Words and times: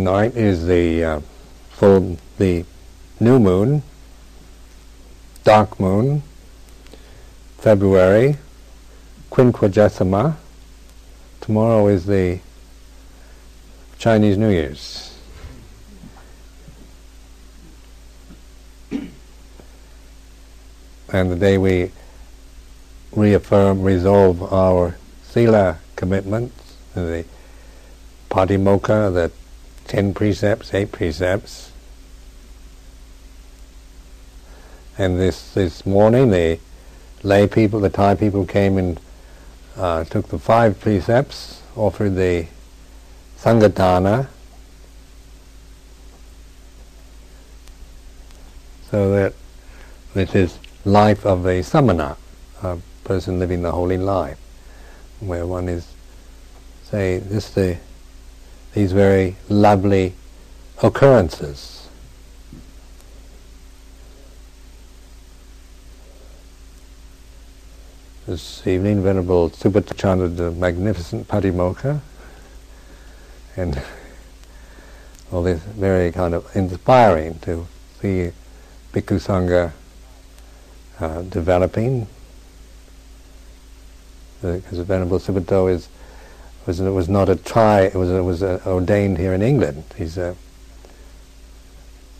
tonight 0.00 0.34
is 0.34 0.66
the 0.66 1.04
uh, 1.04 1.20
full 1.68 2.16
the 2.38 2.64
new 3.20 3.38
moon, 3.38 3.82
dark 5.44 5.78
moon, 5.78 6.22
February, 7.58 8.38
quinquagesima. 9.30 10.36
Tomorrow 11.42 11.88
is 11.88 12.06
the 12.06 12.40
Chinese 13.98 14.38
New 14.38 14.48
Year's. 14.48 15.06
and 21.12 21.30
the 21.30 21.36
day 21.36 21.58
we 21.58 21.90
reaffirm, 23.12 23.82
resolve 23.82 24.50
our 24.50 24.96
sila 25.24 25.76
commitments, 25.96 26.76
the 26.94 27.26
patimokkha, 28.30 29.12
the 29.12 29.30
ten 29.90 30.14
precepts, 30.14 30.72
eight 30.72 30.92
precepts. 30.92 31.72
And 34.96 35.18
this, 35.18 35.52
this 35.52 35.84
morning 35.84 36.30
the 36.30 36.60
lay 37.24 37.48
people, 37.48 37.80
the 37.80 37.90
Thai 37.90 38.14
people 38.14 38.46
came 38.46 38.78
and 38.78 39.00
uh, 39.76 40.04
took 40.04 40.28
the 40.28 40.38
five 40.38 40.78
precepts, 40.78 41.62
offered 41.74 42.14
the 42.14 42.46
sanghadana, 43.36 44.28
so 48.92 49.10
that 49.10 49.34
this 50.14 50.36
is 50.36 50.58
life 50.84 51.26
of 51.26 51.44
a 51.46 51.62
samana, 51.62 52.16
a 52.62 52.78
person 53.02 53.40
living 53.40 53.62
the 53.62 53.72
holy 53.72 53.98
life, 53.98 54.38
where 55.18 55.48
one 55.48 55.68
is, 55.68 55.84
say, 56.84 57.18
this 57.18 57.48
is 57.48 57.54
the 57.54 57.78
these 58.74 58.92
very 58.92 59.36
lovely 59.48 60.14
occurrences. 60.82 61.88
This 68.26 68.64
evening, 68.66 69.02
Venerable 69.02 69.50
Subhata 69.50 69.96
chanted 69.96 70.36
the 70.36 70.52
magnificent 70.52 71.26
Patimokkha, 71.26 72.00
and 73.56 73.82
all 75.32 75.42
this 75.42 75.60
very 75.60 76.12
kind 76.12 76.34
of 76.34 76.54
inspiring 76.54 77.40
to 77.40 77.66
see 78.00 78.30
Bhikkhu 78.92 79.18
Sangha 79.18 79.72
uh, 81.00 81.22
developing, 81.22 82.06
because 84.40 84.78
uh, 84.78 84.84
Venerable 84.84 85.18
Subhato 85.18 85.68
is 85.68 85.88
was 86.66 86.80
was 86.80 87.08
not 87.08 87.28
a 87.28 87.36
Thai, 87.36 87.82
it 87.82 87.94
was 87.94 88.10
was 88.10 88.42
uh, 88.42 88.60
ordained 88.66 89.18
here 89.18 89.32
in 89.32 89.42
England. 89.42 89.84
He's 89.96 90.18
a 90.18 90.36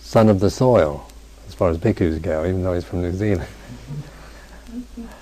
son 0.00 0.28
of 0.28 0.40
the 0.40 0.50
soil, 0.50 1.06
as 1.46 1.54
far 1.54 1.70
as 1.70 1.78
bhikkhus 1.78 2.20
go, 2.20 2.44
even 2.44 2.62
though 2.62 2.74
he's 2.74 2.84
from 2.84 3.02
New 3.02 3.12
Zealand. 3.12 3.48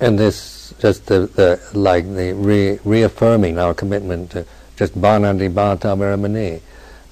and 0.00 0.18
this 0.18 0.74
just 0.78 1.06
the, 1.06 1.26
the 1.26 1.60
like 1.72 2.04
the 2.04 2.32
re, 2.34 2.78
reaffirming 2.84 3.58
our 3.58 3.74
commitment 3.74 4.30
to 4.30 4.46
just 4.76 4.94
banandi 5.00 5.52
bhata 5.52 5.96
veramani. 5.96 6.60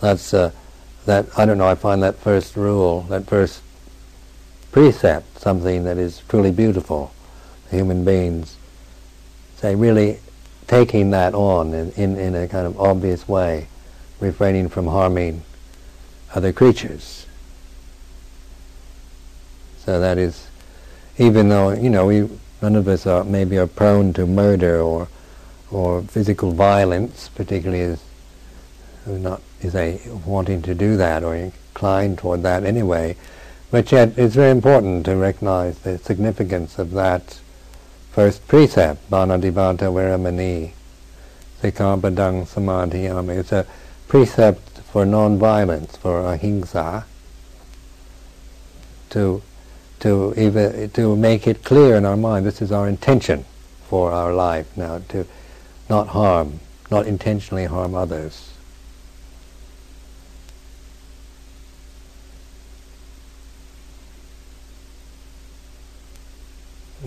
That's 0.00 0.32
uh, 0.32 0.52
that 1.06 1.26
I 1.36 1.46
don't 1.46 1.58
know. 1.58 1.68
I 1.68 1.74
find 1.74 2.02
that 2.02 2.16
first 2.16 2.56
rule, 2.56 3.02
that 3.02 3.26
first 3.26 3.62
precept, 4.72 5.40
something 5.40 5.84
that 5.84 5.98
is 5.98 6.22
truly 6.28 6.52
beautiful. 6.52 7.12
Human 7.70 8.04
beings 8.04 8.56
say 9.56 9.74
really 9.74 10.20
taking 10.66 11.10
that 11.10 11.34
on 11.34 11.72
in, 11.72 11.90
in, 11.92 12.16
in 12.16 12.34
a 12.34 12.46
kind 12.46 12.66
of 12.66 12.78
obvious 12.78 13.26
way, 13.26 13.68
refraining 14.20 14.68
from 14.68 14.86
harming 14.86 15.42
other 16.34 16.52
creatures. 16.52 17.26
So 19.78 20.00
that 20.00 20.18
is, 20.18 20.48
even 21.18 21.48
though 21.48 21.70
you 21.70 21.88
know 21.88 22.06
we 22.06 22.28
None 22.62 22.76
of 22.76 22.88
us 22.88 23.06
are 23.06 23.24
maybe 23.24 23.58
are 23.58 23.66
prone 23.66 24.12
to 24.14 24.26
murder 24.26 24.80
or 24.80 25.08
or 25.70 26.02
physical 26.02 26.52
violence, 26.52 27.28
particularly 27.34 27.82
as 27.82 28.00
not 29.06 29.40
is 29.60 29.74
a 29.74 30.00
wanting 30.24 30.62
to 30.62 30.74
do 30.74 30.96
that 30.96 31.22
or 31.22 31.34
inclined 31.34 32.18
toward 32.18 32.42
that 32.42 32.64
anyway. 32.64 33.16
But 33.70 33.90
yet 33.92 34.16
it's 34.16 34.34
very 34.34 34.50
important 34.50 35.06
to 35.06 35.16
recognize 35.16 35.78
the 35.78 35.98
significance 35.98 36.78
of 36.78 36.92
that 36.92 37.40
first 38.12 38.46
precept, 38.46 39.10
Banadivata 39.10 39.90
Veramani, 39.92 40.72
Sikkhapadang 41.62 42.46
Samadhiyami. 42.46 43.38
It's 43.38 43.52
a 43.52 43.66
precept 44.08 44.78
for 44.92 45.04
non-violence, 45.04 45.96
for 45.96 46.20
ahimsa, 46.20 47.04
to 49.10 49.42
to 50.00 50.34
even 50.36 50.90
to 50.90 51.16
make 51.16 51.46
it 51.46 51.64
clear 51.64 51.96
in 51.96 52.04
our 52.04 52.16
mind 52.16 52.46
this 52.46 52.60
is 52.60 52.70
our 52.70 52.88
intention 52.88 53.44
for 53.88 54.12
our 54.12 54.32
life 54.32 54.76
now 54.76 55.00
to 55.08 55.26
not 55.88 56.08
harm, 56.08 56.60
not 56.90 57.06
intentionally 57.06 57.66
harm 57.66 57.94
others. 57.94 58.52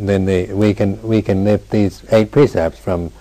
then 0.08 0.26
the, 0.26 0.46
we 0.54 0.74
can 0.74 1.02
we 1.02 1.22
can 1.22 1.44
lift 1.44 1.72
these 1.72 2.04
eight 2.12 2.32
precepts 2.32 2.80
from 2.80 3.12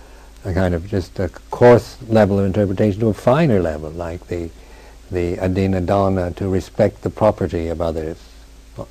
a 0.44 0.54
kind 0.54 0.74
of 0.74 0.86
just 0.86 1.18
a 1.18 1.28
coarse 1.50 1.96
level 2.08 2.38
of 2.38 2.46
interpretation 2.46 3.00
to 3.00 3.08
a 3.08 3.14
finer 3.14 3.60
level, 3.60 3.90
like 3.90 4.26
the 4.28 4.50
the 5.10 5.38
adina 5.38 5.80
dana, 5.80 6.30
to 6.32 6.48
respect 6.48 7.02
the 7.02 7.10
property 7.10 7.68
of 7.68 7.80
others, 7.80 8.18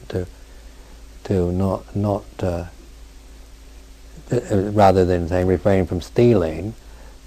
to 0.10 0.28
to 1.28 1.52
not 1.52 1.96
not 1.96 2.24
uh, 2.42 2.66
uh, 4.32 4.72
rather 4.72 5.06
than 5.06 5.28
saying 5.28 5.48
refrain 5.48 5.86
from 5.86 6.02
stealing, 6.02 6.74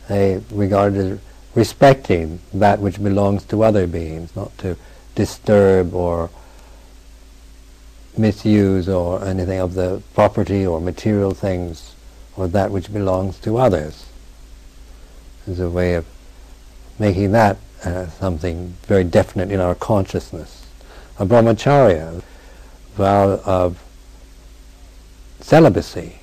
they 0.09 0.43
regarded 0.50 1.12
as 1.12 1.19
respecting 1.55 2.41
that 2.53 2.78
which 2.78 3.03
belongs 3.03 3.44
to 3.44 3.62
other 3.62 3.87
beings, 3.87 4.34
not 4.37 4.56
to 4.59 4.77
disturb 5.15 5.94
or 5.94 6.31
misuse 8.16 8.89
or 8.89 9.25
anything 9.25 9.59
of 9.59 9.75
the 9.75 10.03
property 10.15 10.66
or 10.66 10.81
material 10.81 11.33
things 11.33 11.94
or 12.37 12.49
that 12.49 12.71
which 12.71 12.93
belongs 12.93 13.39
to 13.39 13.56
others. 13.56 14.06
Is 15.47 15.59
a 15.59 15.71
way 15.71 15.94
of 15.94 16.06
making 16.99 17.33
that 17.33 17.56
uh, 17.84 18.06
something 18.09 18.77
very 18.83 19.05
definite 19.05 19.50
in 19.50 19.59
our 19.59 19.75
consciousness. 19.75 20.66
A 21.19 21.27
brahmacharya, 21.27 22.22
vow 22.94 23.41
of 23.44 23.83
celibacy. 25.41 26.21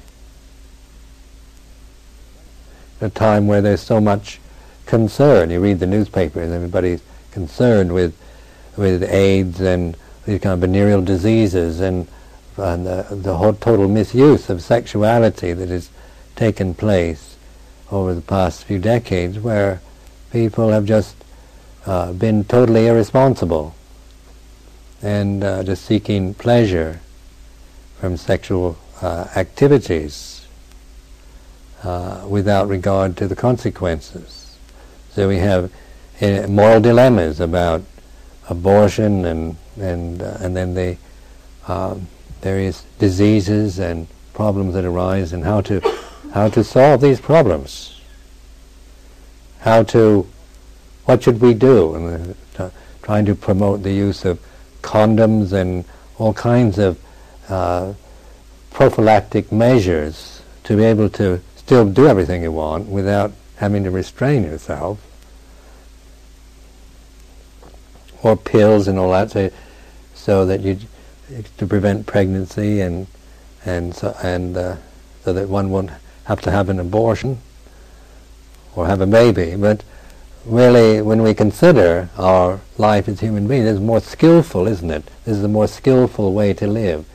A 3.02 3.10
time 3.10 3.48
where 3.48 3.62
there's 3.62 3.82
so 3.82 4.02
much 4.02 4.40
concern. 4.86 5.50
You 5.50 5.60
read 5.60 5.80
the 5.80 5.86
newspapers, 5.86 6.52
everybody's 6.52 7.02
concerned 7.32 7.94
with 7.94 8.16
with 8.78 9.04
AIDS 9.04 9.60
and 9.60 9.98
these 10.26 10.40
kind 10.40 10.54
of 10.54 10.60
venereal 10.60 11.02
diseases 11.02 11.80
and, 11.80 12.08
and 12.58 12.86
the, 12.86 13.08
the 13.10 13.38
whole 13.38 13.54
total 13.54 13.88
misuse 13.88 14.50
of 14.50 14.62
sexuality 14.62 15.54
that 15.54 15.70
has 15.70 15.90
taken 16.36 16.74
place 16.74 17.36
over 17.92 18.14
the 18.14 18.22
past 18.22 18.64
few 18.66 18.78
decades, 18.78 19.40
where 19.40 19.82
people 20.32 20.70
have 20.70 20.86
just 20.86 21.16
uh, 21.86 22.12
been 22.14 22.44
totally 22.44 22.88
irresponsible 22.88 23.74
and 25.02 25.44
uh, 25.44 25.64
just 25.64 25.86
seeking 25.86 26.34
pleasure 26.34 27.00
from 28.00 28.18
sexual 28.18 28.78
uh, 29.02 29.28
activities 29.36 30.48
uh, 31.84 32.26
without 32.28 32.68
regard 32.68 33.16
to 33.18 33.28
the 33.28 33.36
consequences. 33.36 34.58
So 35.12 35.28
we 35.28 35.38
have 35.38 35.72
uh, 36.22 36.48
moral 36.48 36.80
dilemmas 36.80 37.40
about 37.40 37.84
abortion 38.50 39.26
and 39.26 39.58
and 39.80 40.22
uh, 40.22 40.38
and 40.40 40.56
then 40.56 40.74
the 40.74 40.98
um, 41.68 42.08
various 42.42 42.84
diseases 42.98 43.80
and 43.80 44.08
problems 44.34 44.74
that 44.74 44.86
arise 44.86 45.34
and 45.34 45.44
how 45.44 45.62
to 45.62 45.82
how 46.34 46.50
to 46.50 46.64
solve 46.64 47.02
these 47.02 47.20
problems. 47.20 48.02
How 49.60 49.84
to 49.84 50.28
what 51.06 51.24
should 51.24 51.40
we 51.42 51.54
do? 51.54 51.96
And 51.96 52.36
uh, 52.58 52.70
trying 53.02 53.26
to 53.26 53.36
promote 53.36 53.84
the 53.84 53.94
use 53.94 54.26
of 54.26 54.40
condoms 54.82 55.54
and 55.54 55.86
all 56.18 56.34
kinds 56.34 56.78
of 56.80 57.00
prophylactic 58.72 59.52
measures 59.52 60.42
to 60.64 60.76
be 60.76 60.84
able 60.84 61.10
to 61.10 61.42
still 61.56 61.90
do 61.90 62.08
everything 62.08 62.44
you 62.44 62.52
want 62.52 62.88
without 62.88 63.32
having 63.58 63.84
to 63.84 63.92
restrain 63.92 64.44
yourself, 64.44 65.00
or 68.24 68.36
pills 68.36 68.88
and 68.88 68.98
all 69.00 69.12
that, 69.12 69.32
so, 69.32 69.50
so 70.14 70.46
that 70.46 70.62
you 70.62 70.78
to 71.58 71.68
prevent 71.68 72.06
pregnancy 72.06 72.80
and 72.80 73.08
and 73.66 73.96
so 73.96 74.16
and 74.24 74.56
uh, 74.56 74.76
so 75.24 75.34
that 75.34 75.50
one 75.50 75.70
won't 75.70 75.92
have 76.26 76.42
to 76.42 76.52
have 76.52 76.70
an 76.70 76.80
abortion 76.80 77.40
or 78.76 78.88
have 78.88 79.02
a 79.02 79.08
baby. 79.08 79.56
But 79.56 79.84
really, 80.46 81.02
when 81.02 81.22
we 81.22 81.34
consider 81.34 82.10
our 82.18 82.62
life 82.78 83.08
as 83.08 83.20
human 83.20 83.48
beings, 83.48 83.68
it's 83.68 83.80
more 83.80 84.00
skillful, 84.00 84.68
isn't 84.68 84.92
it? 84.92 85.04
This 85.26 85.38
is 85.38 85.44
a 85.44 85.50
more 85.50 85.68
skillful 85.68 86.34
way 86.34 86.54
to 86.54 86.68
live, 86.68 87.06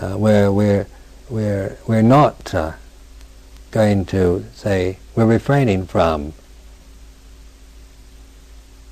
uh, 0.00 0.14
where 0.14 0.50
we're 0.52 0.86
we're 1.28 1.78
we're 1.86 2.02
not 2.02 2.54
uh, 2.54 2.72
going 3.70 4.04
to 4.06 4.44
say 4.54 4.98
we're 5.14 5.26
refraining 5.26 5.86
from 5.86 6.32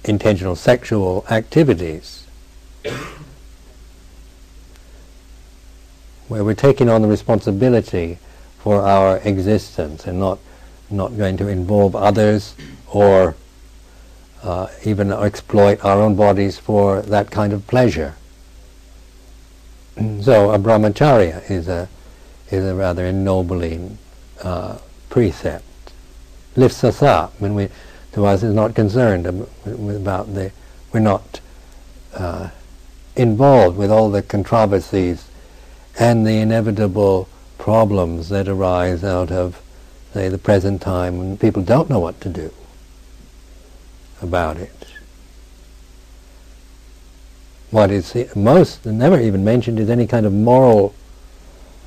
intentional 0.05 0.55
sexual 0.55 1.25
activities 1.31 2.27
where 6.29 6.45
we're 6.45 6.55
taking 6.55 6.89
on 6.89 7.03
the 7.03 7.09
responsibility 7.09 8.19
for 8.59 8.83
our 8.83 9.19
existence 9.19 10.07
and 10.07 10.19
not 10.19 10.39
not 10.91 11.17
going 11.17 11.37
to 11.37 11.49
involve 11.49 11.97
others 11.97 12.55
or 12.93 13.35
uh, 14.43 14.69
even 14.85 15.13
exploit 15.13 15.85
our 15.85 16.01
own 16.01 16.15
bodies 16.15 16.59
for 16.59 17.03
that 17.03 17.31
kind 17.31 17.53
of 17.53 17.67
pleasure. 17.67 18.15
So 20.21 20.51
a 20.51 20.59
brahmacharya 20.59 21.51
is 21.51 21.69
a 21.69 21.89
is 22.51 22.65
a 22.65 22.75
rather 22.75 23.07
ennobling 23.07 23.99
uh, 24.43 24.79
precept. 25.09 25.65
Lifts 26.55 26.85
us 26.85 27.03
up 27.03 27.33
when 27.41 27.55
we 27.55 27.69
to 28.13 28.25
us 28.27 28.43
is 28.43 28.55
not 28.55 28.75
concerned 28.75 29.27
about 29.27 30.35
the 30.35 30.53
we're 30.93 31.01
not 31.01 31.41
uh, 32.15 32.51
involved 33.15 33.77
with 33.77 33.91
all 33.91 34.11
the 34.11 34.23
controversies 34.23 35.29
and 35.99 36.27
the 36.27 36.39
inevitable 36.39 37.29
problems 37.59 38.29
that 38.29 38.49
arise 38.49 39.03
out 39.03 39.31
of, 39.31 39.61
say, 40.13 40.29
the 40.29 40.39
present 40.39 40.81
time 40.83 41.19
when 41.19 41.37
people 41.37 41.63
don't 41.63 41.89
know 41.89 41.99
what 41.99 42.21
to 42.21 42.29
do 42.29 42.53
about 44.21 44.57
it. 44.57 44.96
What 47.71 47.91
is 47.91 48.15
most 48.37 48.87
never 48.87 49.21
even 49.21 49.45
mentioned 49.45 49.81
is 49.81 49.91
any 49.91 50.07
kind 50.07 50.25
of 50.25 50.33
moral 50.33 50.95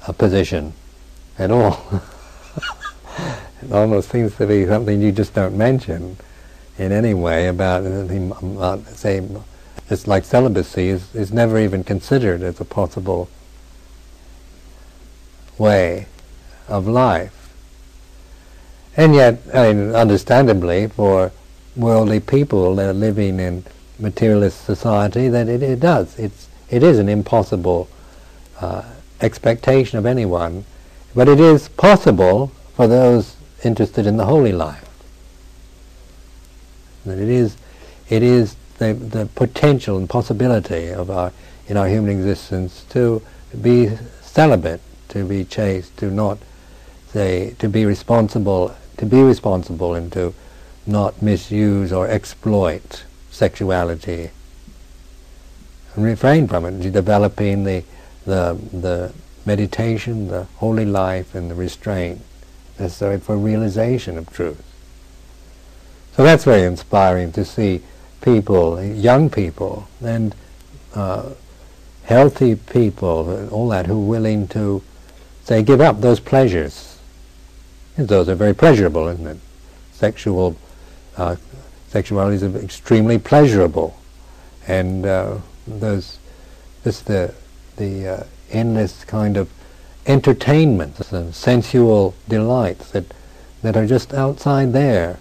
uh, 0.08 0.12
position 0.12 0.74
at 1.38 1.52
all. 1.52 1.80
it 3.62 3.72
almost 3.72 4.10
seems 4.10 4.36
to 4.36 4.46
be 4.46 4.66
something 4.66 5.02
you 5.02 5.12
just 5.12 5.34
don't 5.34 5.58
mention 5.58 6.18
in 6.78 6.92
any 6.92 7.14
way 7.14 7.48
about, 7.48 7.86
about 7.86 8.86
say, 8.88 9.26
it's 9.90 10.08
like 10.08 10.24
celibacy 10.24 10.90
is, 10.90 11.14
is 11.16 11.32
never 11.32 11.60
even 11.60 11.84
considered 11.84 12.42
as 12.42 12.60
a 12.60 12.66
possible 12.66 13.30
way 15.58 16.08
of 16.68 16.88
life. 16.88 17.54
And 18.96 19.16
yet, 19.16 19.40
I 19.54 19.74
mean, 19.74 19.96
understandably, 19.96 20.88
for 20.88 21.32
worldly 21.76 22.20
people 22.20 22.76
that 22.76 22.90
are 22.90 22.94
living 22.94 23.40
in 23.40 23.64
materialist 24.00 24.66
society, 24.66 25.28
that 25.30 25.48
it, 25.48 25.62
it 25.62 25.80
does. 25.80 26.18
It's, 26.18 26.48
it 26.70 26.84
is 26.84 27.00
an 27.00 27.10
impossible 27.10 27.90
uh, 28.62 28.84
expectation 29.22 29.98
of 29.98 30.06
anyone. 30.06 30.66
But 31.16 31.28
it 31.28 31.40
is 31.40 31.70
possible 31.70 32.52
for 32.76 32.88
those 32.88 33.36
interested 33.64 34.06
in 34.06 34.18
the 34.18 34.26
holy 34.26 34.52
life. 34.52 34.88
That 37.06 37.18
it 37.18 37.30
is, 37.30 37.58
it 38.10 38.24
is 38.24 38.56
the, 38.78 38.94
the 38.94 39.26
potential 39.36 39.98
and 39.98 40.10
possibility 40.10 40.90
of 40.90 41.10
our, 41.10 41.32
in 41.68 41.78
our 41.78 41.88
human 41.88 42.12
existence 42.12 42.86
to 42.90 43.22
be 43.60 43.98
celibate 44.22 44.82
to 45.10 45.26
be 45.26 45.44
chaste, 45.44 45.98
to 45.98 46.10
not 46.10 46.38
say 47.12 47.56
to 47.60 47.68
be 47.68 47.86
responsible, 47.86 48.76
to 48.98 49.06
be 49.06 49.22
responsible 49.22 49.94
and 49.96 50.12
to 50.14 50.34
not 50.86 51.22
misuse 51.22 51.92
or 51.92 52.08
exploit 52.08 53.04
sexuality 53.40 54.32
and 55.96 56.04
refrain 56.04 56.48
from 56.48 56.66
it, 56.66 56.92
developing 56.92 57.64
the 57.64 57.84
the 58.26 58.44
the 58.72 59.14
meditation, 59.46 60.28
the 60.28 60.44
holy 60.58 60.86
life, 60.86 61.34
and 61.34 61.50
the 61.50 61.56
restraint 61.56 62.22
necessary 62.78 63.20
for 63.20 63.38
realization 63.38 64.18
of 64.18 64.30
truth. 64.32 64.64
So 66.16 66.24
that's 66.24 66.44
very 66.44 66.64
inspiring 66.64 67.32
to 67.34 67.46
see 67.46 67.82
people, 68.22 68.82
young 68.84 69.30
people, 69.30 69.88
and 70.04 70.36
uh, 70.94 71.30
healthy 72.04 72.56
people, 72.56 73.50
all 73.52 73.70
that, 73.70 73.86
who 73.86 74.02
are 74.04 74.10
willing 74.16 74.48
to 74.50 74.84
they 75.50 75.64
give 75.64 75.82
up 75.82 76.02
those 76.02 76.20
pleasures. 76.20 77.00
Those 77.98 78.30
are 78.30 78.36
very 78.36 78.54
pleasurable, 78.54 79.08
isn't 79.08 79.26
it? 79.26 79.38
Sexual 79.94 80.56
uh, 81.18 81.38
sexuality 81.90 82.36
is 82.36 82.56
extremely 82.56 83.18
pleasurable, 83.18 84.00
and 84.68 85.06
uh, 85.06 85.38
those 85.68 86.20
just 86.84 87.06
the 87.06 87.34
the 87.78 88.08
uh, 88.08 88.24
endless 88.52 89.04
kind 89.04 89.38
of 89.38 89.50
entertainments 90.06 91.12
and 91.12 91.36
sensual 91.36 92.16
delights 92.28 92.92
that 92.92 93.06
that 93.62 93.76
are 93.76 93.86
just 93.86 94.14
outside 94.14 94.72
there, 94.74 95.20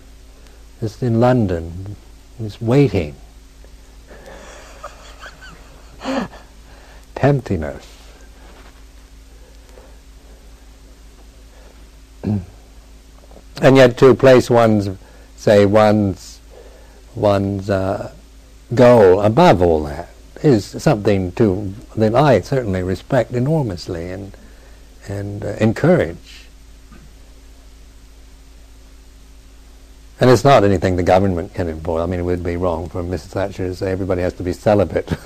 just 0.80 1.02
in 1.02 1.20
London, 1.20 1.96
just 2.40 2.62
waiting, 2.62 3.16
tempting 7.14 7.64
us. 7.64 7.86
and 13.62 13.76
yet 13.76 13.98
to 13.98 14.14
place 14.14 14.48
one's, 14.48 14.88
say, 15.36 15.66
one's, 15.66 16.37
one's 17.18 17.70
uh, 17.70 18.12
goal 18.74 19.20
above 19.20 19.62
all 19.62 19.84
that 19.84 20.10
is 20.42 20.64
something 20.82 21.32
to 21.32 21.74
that 21.96 22.14
I 22.14 22.40
certainly 22.40 22.82
respect 22.82 23.32
enormously 23.32 24.10
and 24.10 24.36
and 25.08 25.44
uh, 25.44 25.54
encourage. 25.60 26.46
And 30.20 30.30
it's 30.30 30.44
not 30.44 30.64
anything 30.64 30.96
the 30.96 31.02
government 31.02 31.54
can 31.54 31.68
impose. 31.68 32.00
I 32.00 32.06
mean, 32.06 32.20
it 32.20 32.24
would 32.24 32.42
be 32.42 32.56
wrong 32.56 32.88
for 32.88 33.02
Mrs. 33.02 33.28
Thatcher 33.28 33.68
to 33.68 33.74
say 33.74 33.92
everybody 33.92 34.22
has 34.22 34.32
to 34.34 34.42
be 34.42 34.52
celibate. 34.52 35.12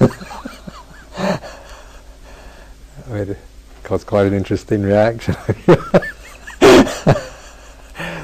it 3.08 3.38
caused 3.82 4.06
quite 4.06 4.26
an 4.26 4.34
interesting 4.34 4.82
reaction. 4.82 5.34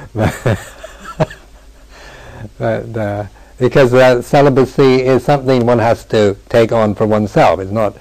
but 2.59 2.97
uh, 2.97 3.27
because 3.59 3.93
uh, 3.93 4.23
celibacy 4.23 5.03
is 5.03 5.25
something 5.25 5.67
one 5.67 5.81
has 5.81 6.05
to 6.07 6.37
take 6.49 6.73
on 6.73 6.95
for 6.95 7.07
oneself. 7.07 7.61
It's 7.61 7.73
not. 7.73 7.97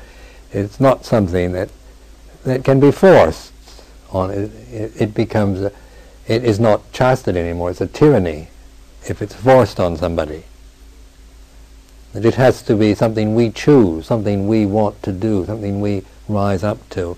It's 0.52 0.80
not 0.80 1.06
something 1.06 1.52
that 1.52 1.70
that 2.44 2.64
can 2.64 2.80
be 2.80 2.92
forced 2.92 3.52
on. 4.12 4.32
It, 4.32 4.52
it, 4.72 5.02
it 5.02 5.14
becomes. 5.14 5.62
A, 5.62 5.72
it 6.28 6.44
is 6.44 6.60
not 6.60 6.92
chastity 6.92 7.40
anymore. 7.40 7.72
It's 7.72 7.82
a 7.82 7.88
tyranny 7.88 8.50
if 9.08 9.22
it's 9.22 9.34
forced 9.34 9.80
on 9.80 9.98
somebody. 9.98 10.44
That 12.14 12.26
it 12.26 12.36
has 12.36 12.62
to 12.64 12.76
be 12.76 12.94
something 12.96 13.34
we 13.34 13.50
choose, 13.50 14.06
something 14.06 14.48
we 14.48 14.66
want 14.66 15.02
to 15.04 15.12
do, 15.12 15.46
something 15.46 15.82
we 15.82 16.04
rise 16.28 16.64
up 16.64 16.88
to. 16.92 17.18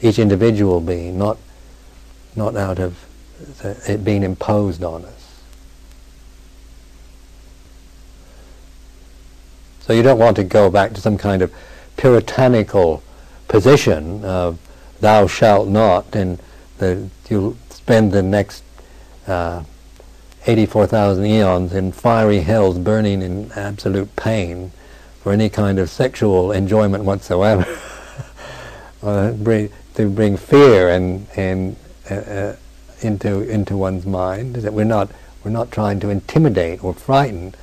Each 0.00 0.18
individual 0.18 0.80
being, 0.80 1.18
not 1.18 1.38
not 2.36 2.56
out 2.56 2.78
of 2.78 3.04
it 3.62 4.04
being 4.04 4.22
imposed 4.22 4.82
on 4.82 5.04
us. 5.04 5.17
So 9.88 9.94
you 9.94 10.02
don't 10.02 10.18
want 10.18 10.36
to 10.36 10.44
go 10.44 10.68
back 10.68 10.92
to 10.92 11.00
some 11.00 11.16
kind 11.16 11.40
of 11.40 11.50
puritanical 11.96 13.02
position 13.48 14.22
of 14.22 14.58
thou 15.00 15.26
shalt 15.26 15.66
not, 15.66 16.14
and 16.14 16.38
the, 16.76 17.08
you'll 17.30 17.56
spend 17.70 18.12
the 18.12 18.22
next 18.22 18.64
uh, 19.26 19.64
84,000 20.46 21.24
eons 21.24 21.72
in 21.72 21.92
fiery 21.92 22.40
hells 22.40 22.78
burning 22.78 23.22
in 23.22 23.50
absolute 23.52 24.14
pain 24.14 24.72
for 25.22 25.32
any 25.32 25.48
kind 25.48 25.78
of 25.78 25.88
sexual 25.88 26.52
enjoyment 26.52 27.04
whatsoever. 27.04 27.64
uh, 29.02 29.32
bring, 29.32 29.70
to 29.94 30.10
bring 30.10 30.36
fear 30.36 30.90
and, 30.90 31.26
and 31.34 31.76
uh, 32.10 32.14
uh 32.14 32.56
into 33.00 33.40
into 33.40 33.76
one's 33.76 34.04
mind. 34.04 34.56
That 34.56 34.74
we're 34.74 34.84
not 34.84 35.08
we're 35.44 35.50
not 35.50 35.70
trying 35.70 35.98
to 36.00 36.10
intimidate 36.10 36.84
or 36.84 36.92
frighten, 36.92 37.54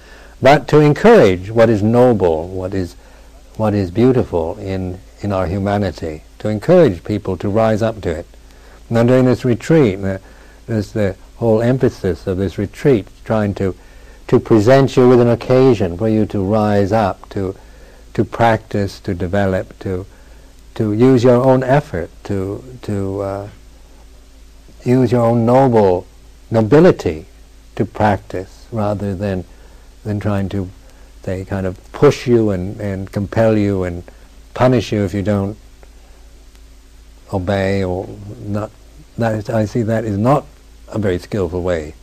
but 0.45 0.67
to 0.67 0.79
encourage 0.79 1.49
what 1.49 1.71
is 1.71 1.81
noble, 1.81 2.47
what 2.47 2.71
is 2.75 2.95
what 3.57 3.73
is 3.73 3.89
beautiful 3.89 4.55
in 4.59 4.99
in 5.21 5.31
our 5.31 5.47
humanity. 5.47 6.21
To 6.37 6.49
encourage 6.49 7.03
people 7.03 7.35
to 7.37 7.49
rise 7.49 7.81
up 7.81 7.99
to 8.01 8.11
it. 8.11 8.27
Now 8.87 9.01
during 9.01 9.25
this 9.25 9.43
retreat, 9.43 9.97
there's 10.67 10.91
the 10.91 11.15
whole 11.37 11.63
emphasis 11.63 12.27
of 12.27 12.37
this 12.37 12.59
retreat, 12.59 13.07
trying 13.23 13.55
to 13.55 13.75
to 14.27 14.39
present 14.39 14.95
you 14.95 15.09
with 15.09 15.19
an 15.19 15.29
occasion 15.29 15.97
for 15.97 16.07
you 16.07 16.27
to 16.27 16.39
rise 16.43 16.91
up, 16.91 17.27
to 17.29 17.55
to 18.13 18.23
practice, 18.23 18.99
to 18.99 19.15
develop, 19.15 19.79
to 19.79 20.05
to 20.75 20.93
use 20.93 21.23
your 21.23 21.43
own 21.43 21.63
effort, 21.63 22.11
to 22.25 22.63
to 22.83 23.21
uh, 23.21 23.49
use 24.83 25.11
your 25.11 25.25
own 25.25 25.43
noble 25.43 26.05
nobility 26.51 27.25
to 27.77 27.83
practice, 27.83 28.67
rather 28.71 29.15
than 29.15 29.43
than 30.05 30.19
trying 30.19 30.47
to 30.49 30.69
they 31.25 31.43
kind 31.43 31.65
of 31.65 31.91
push 31.91 32.27
you 32.27 32.51
and, 32.51 32.79
and 32.79 33.11
compel 33.11 33.57
you 33.57 33.83
and 33.83 34.03
punish 34.53 34.91
you 34.91 35.03
if 35.03 35.13
you 35.13 35.23
don't 35.23 35.57
obey 37.33 37.83
or 37.83 38.07
not. 38.39 38.71
That 39.17 39.35
is, 39.35 39.49
I 39.49 39.65
see 39.65 39.81
that 39.81 40.05
is 40.05 40.17
not 40.17 40.45
a 40.87 40.99
very 40.99 41.17
skillful 41.17 41.63
way. 41.63 41.95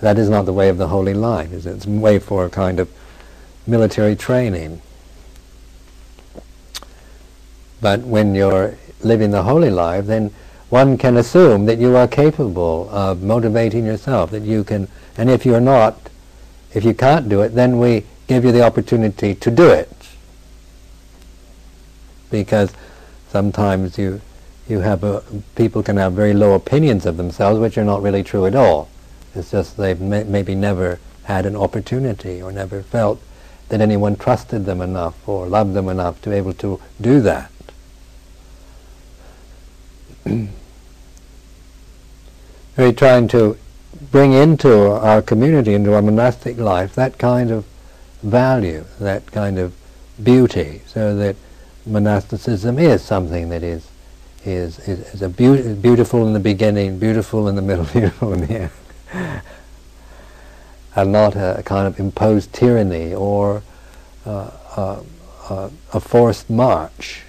That 0.00 0.18
is 0.18 0.28
not 0.28 0.44
the 0.44 0.52
way 0.52 0.68
of 0.68 0.78
the 0.78 0.88
holy 0.88 1.14
line. 1.14 1.50
It's 1.52 1.86
a 1.86 1.90
way 1.90 2.18
for 2.18 2.44
a 2.44 2.50
kind 2.50 2.78
of 2.78 2.90
military 3.66 4.14
training. 4.14 4.82
But 7.80 8.00
when 8.00 8.34
you're 8.34 8.76
living 9.00 9.30
the 9.30 9.44
holy 9.44 9.70
life, 9.70 10.06
then 10.06 10.32
one 10.68 10.98
can 10.98 11.16
assume 11.16 11.64
that 11.64 11.78
you 11.78 11.96
are 11.96 12.06
capable 12.06 12.88
of 12.90 13.22
motivating 13.22 13.86
yourself, 13.86 14.30
that 14.30 14.42
you 14.42 14.64
can, 14.64 14.88
and 15.16 15.30
if 15.30 15.46
you're 15.46 15.60
not, 15.60 15.98
if 16.72 16.84
you 16.84 16.94
can't 16.94 17.28
do 17.28 17.40
it, 17.42 17.50
then 17.50 17.78
we 17.78 18.04
give 18.26 18.44
you 18.44 18.52
the 18.52 18.62
opportunity 18.62 19.34
to 19.34 19.50
do 19.50 19.68
it. 19.68 19.90
Because 22.30 22.72
sometimes 23.28 23.98
you 23.98 24.20
you 24.68 24.80
have 24.80 25.02
a, 25.02 25.24
people 25.56 25.82
can 25.82 25.96
have 25.96 26.12
very 26.12 26.32
low 26.32 26.52
opinions 26.54 27.04
of 27.04 27.16
themselves, 27.16 27.58
which 27.58 27.76
are 27.76 27.84
not 27.84 28.02
really 28.02 28.22
true 28.22 28.46
at 28.46 28.54
all. 28.54 28.88
It's 29.34 29.50
just 29.50 29.76
they've 29.76 30.00
may, 30.00 30.22
maybe 30.22 30.54
never 30.54 31.00
had 31.24 31.44
an 31.44 31.56
opportunity 31.56 32.40
or 32.40 32.52
never 32.52 32.82
felt 32.82 33.20
that 33.68 33.80
anyone 33.80 34.14
trusted 34.16 34.66
them 34.66 34.80
enough 34.80 35.28
or 35.28 35.48
loved 35.48 35.74
them 35.74 35.88
enough 35.88 36.22
to 36.22 36.30
be 36.30 36.36
able 36.36 36.52
to 36.54 36.80
do 37.00 37.20
that. 37.20 37.50
We're 42.76 42.92
trying 42.92 43.26
to 43.28 43.58
bring 44.10 44.32
into 44.32 44.90
our 44.92 45.22
community, 45.22 45.74
into 45.74 45.94
our 45.94 46.02
monastic 46.02 46.58
life, 46.58 46.94
that 46.94 47.18
kind 47.18 47.50
of 47.50 47.64
value, 48.22 48.84
that 48.98 49.26
kind 49.32 49.58
of 49.58 49.74
beauty, 50.22 50.82
so 50.86 51.16
that 51.16 51.36
monasticism 51.86 52.78
is 52.78 53.02
something 53.02 53.48
that 53.48 53.62
is 53.62 53.88
is 54.44 54.78
is, 54.80 55.14
is 55.14 55.22
a 55.22 55.28
be- 55.28 55.74
beautiful 55.74 56.26
in 56.26 56.32
the 56.32 56.40
beginning, 56.40 56.98
beautiful 56.98 57.48
in 57.48 57.56
the 57.56 57.62
middle, 57.62 57.84
beautiful 57.92 58.32
in 58.32 58.46
the 58.46 58.54
end, 58.54 59.42
and 60.96 61.12
not 61.12 61.36
a, 61.36 61.62
kind 61.64 61.86
of 61.86 61.98
imposed 61.98 62.52
tyranny 62.52 63.14
or 63.14 63.62
uh, 64.26 64.50
uh, 64.76 65.02
uh, 65.48 65.70
a 65.92 66.00
forced 66.00 66.48
march. 66.48 67.22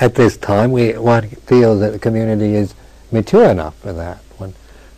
At 0.00 0.16
this 0.16 0.36
time, 0.36 0.72
we 0.72 0.92
one 0.92 1.28
feels 1.28 1.80
that 1.80 1.92
the 1.92 1.98
community 1.98 2.54
is 2.54 2.74
mature 3.12 3.48
enough 3.48 3.78
for 3.78 3.92
that 3.92 4.18
One 4.38 4.54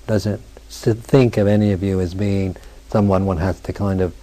doesn't 0.06 0.40
think 0.68 1.36
of 1.36 1.46
any 1.46 1.72
of 1.72 1.82
you 1.82 2.00
as 2.00 2.14
being 2.14 2.56
someone 2.88 3.26
one 3.26 3.36
has 3.38 3.60
to 3.60 3.72
kind 3.72 4.00
of 4.00 4.14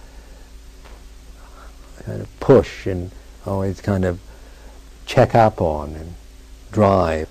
kind 2.04 2.20
of 2.20 2.40
push 2.40 2.86
and 2.86 3.10
always 3.46 3.80
kind 3.80 4.04
of 4.04 4.18
check 5.06 5.34
up 5.34 5.60
on 5.60 5.94
and 5.94 6.14
drive. 6.72 7.28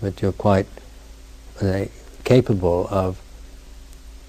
But 0.00 0.22
you're 0.22 0.32
quite 0.32 0.66
uh, 1.60 1.86
capable 2.24 2.88
of 2.90 3.20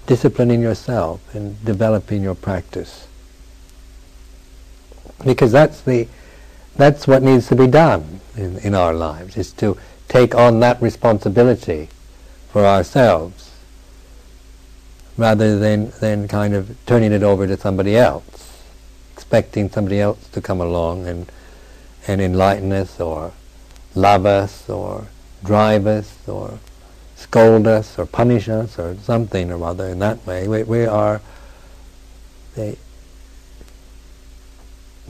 disciplining 0.06 0.60
yourself 0.60 1.34
and 1.34 1.64
developing 1.64 2.22
your 2.22 2.34
practice. 2.34 3.06
Because 5.24 5.52
that's 5.52 5.80
the 5.82 6.08
that's 6.76 7.06
what 7.06 7.22
needs 7.22 7.48
to 7.48 7.56
be 7.56 7.66
done 7.66 8.20
in, 8.36 8.58
in 8.58 8.74
our 8.74 8.92
lives, 8.92 9.36
is 9.36 9.52
to 9.54 9.76
take 10.08 10.34
on 10.34 10.60
that 10.60 10.80
responsibility 10.82 11.88
for 12.50 12.64
ourselves 12.64 13.50
rather 15.16 15.58
than, 15.58 15.90
than 16.00 16.26
kind 16.26 16.54
of 16.54 16.76
turning 16.86 17.12
it 17.12 17.22
over 17.22 17.46
to 17.46 17.56
somebody 17.56 17.96
else, 17.96 18.62
expecting 19.12 19.68
somebody 19.70 20.00
else 20.00 20.28
to 20.28 20.40
come 20.40 20.60
along 20.60 21.06
and, 21.06 21.30
and 22.06 22.20
enlighten 22.20 22.72
us 22.72 22.98
or 22.98 23.32
love 23.94 24.24
us 24.24 24.68
or 24.68 25.06
drive 25.44 25.86
us 25.86 26.16
or 26.26 26.58
scold 27.16 27.66
us 27.66 27.98
or 27.98 28.06
punish 28.06 28.48
us 28.48 28.78
or 28.78 28.96
something 28.96 29.52
or 29.52 29.62
other 29.62 29.88
in 29.88 29.98
that 29.98 30.24
way. 30.26 30.48
We, 30.48 30.62
we 30.62 30.86
are 30.86 31.20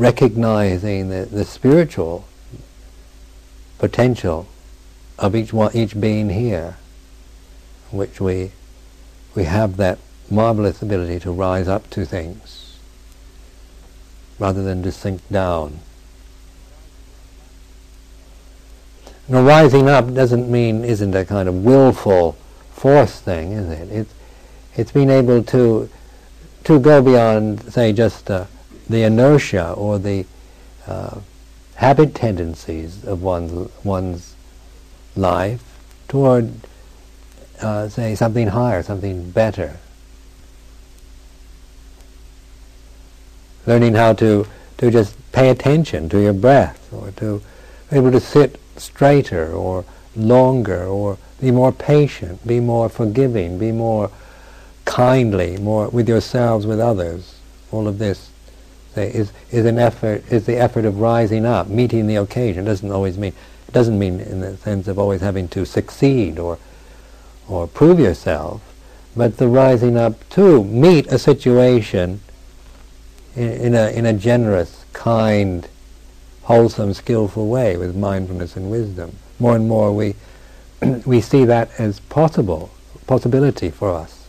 recognizing 0.00 1.11
the, 1.11 1.26
the 1.26 1.45
spiritual 1.45 2.25
potential 3.78 4.49
of 5.19 5.37
each 5.37 5.52
one, 5.52 5.71
each 5.76 6.00
being 6.00 6.30
here 6.30 6.78
which 7.90 8.19
we 8.19 8.50
we 9.35 9.45
have 9.45 9.76
that 9.76 9.99
marvelous 10.30 10.80
ability 10.80 11.21
to 11.21 11.30
rise 11.30 11.69
up 11.69 11.90
to 11.90 12.07
things 12.07 12.78
rather 14.38 14.62
than 14.62 14.83
to 14.83 14.90
sink 14.90 15.21
down. 15.30 15.80
Now 19.28 19.42
rising 19.42 19.87
up 19.87 20.14
doesn't 20.14 20.50
mean 20.50 20.83
isn't 20.83 21.14
a 21.14 21.26
kind 21.26 21.47
of 21.47 21.62
willful 21.62 22.38
force 22.73 23.21
thing, 23.21 23.52
is 23.52 23.69
it? 23.69 23.92
It's 23.92 24.14
it's 24.76 24.92
being 24.92 25.11
able 25.11 25.42
to 25.45 25.90
to 26.64 26.78
go 26.80 27.02
beyond, 27.02 27.71
say, 27.71 27.92
just 27.92 28.30
uh, 28.30 28.47
the 28.90 29.04
inertia 29.04 29.73
or 29.73 29.99
the 29.99 30.26
uh, 30.87 31.20
habit 31.76 32.14
tendencies 32.14 33.04
of 33.04 33.23
one's 33.23 33.70
one's 33.85 34.35
life 35.16 35.62
toward 36.09 36.52
uh, 37.62 37.88
say 37.88 38.14
something 38.14 38.49
higher, 38.49 38.82
something 38.82 39.30
better. 39.30 39.78
Learning 43.66 43.94
how 43.94 44.14
to, 44.14 44.47
to 44.78 44.90
just 44.90 45.14
pay 45.32 45.50
attention 45.50 46.09
to 46.09 46.20
your 46.20 46.32
breath 46.32 46.92
or 46.92 47.11
to 47.12 47.42
be 47.90 47.97
able 47.97 48.11
to 48.11 48.20
sit 48.20 48.59
straighter 48.76 49.52
or 49.52 49.85
longer 50.16 50.85
or 50.85 51.18
be 51.40 51.50
more 51.50 51.73
patient, 51.73 52.47
be 52.47 52.61
more 52.61 52.88
forgiving, 52.88 53.59
be 53.59 53.73
more 53.73 54.11
kindly, 54.85 55.59
more 55.59 55.88
with 55.88 56.09
yourselves, 56.09 56.66
with 56.66 56.80
others. 56.80 57.37
All 57.70 57.87
of 57.87 57.99
this 57.99 58.29
say, 58.94 59.11
is, 59.12 59.32
is 59.50 59.64
an 59.66 59.78
effort, 59.78 60.25
is 60.30 60.47
the 60.47 60.56
effort 60.56 60.85
of 60.85 61.00
rising 61.00 61.44
up, 61.44 61.68
meeting 61.68 62.06
the 62.06 62.16
occasion. 62.16 62.64
It 62.64 62.66
doesn't 62.66 62.90
always 62.90 63.18
mean, 63.18 63.35
it 63.68 63.73
doesn't 63.73 63.99
mean 63.99 64.20
in 64.20 64.40
the 64.40 64.56
sense 64.56 64.88
of 64.88 64.99
always 64.99 65.20
having 65.20 65.49
to 65.49 65.64
succeed 65.64 66.38
or 66.38 66.59
or 67.50 67.66
prove 67.66 67.99
yourself, 67.99 68.62
but 69.16 69.38
the 69.38 69.49
rising 69.49 69.97
up 69.97 70.28
to 70.30 70.62
meet 70.62 71.06
a 71.09 71.18
situation 71.18 72.20
in, 73.35 73.50
in, 73.50 73.75
a, 73.75 73.90
in 73.90 74.06
a 74.06 74.12
generous, 74.12 74.85
kind, 74.92 75.68
wholesome, 76.44 76.94
skillful 76.94 77.49
way 77.49 77.76
with 77.76 77.97
mindfulness 77.97 78.56
and 78.56 78.70
wisdom. 78.70 79.16
More 79.40 79.56
and 79.56 79.68
more 79.68 79.92
we, 79.92 80.14
we 81.04 81.20
see 81.20 81.44
that 81.44 81.70
as 81.78 81.99
possible, 81.99 82.70
possibility 83.09 83.68
for 83.68 83.90
us, 83.90 84.28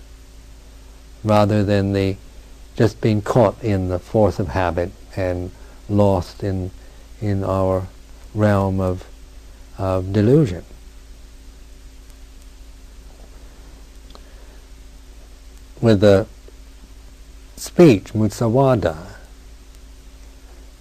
rather 1.23 1.63
than 1.63 1.93
the 1.93 2.17
just 2.81 2.99
being 2.99 3.21
caught 3.21 3.63
in 3.63 3.89
the 3.89 3.99
force 3.99 4.39
of 4.39 4.47
habit 4.47 4.91
and 5.15 5.51
lost 5.87 6.43
in, 6.43 6.71
in 7.21 7.43
our 7.43 7.87
realm 8.33 8.79
of, 8.79 9.05
of 9.77 10.11
delusion. 10.11 10.65
with 15.79 15.99
the 15.99 16.25
speech, 17.55 18.13
Musavada. 18.13 18.97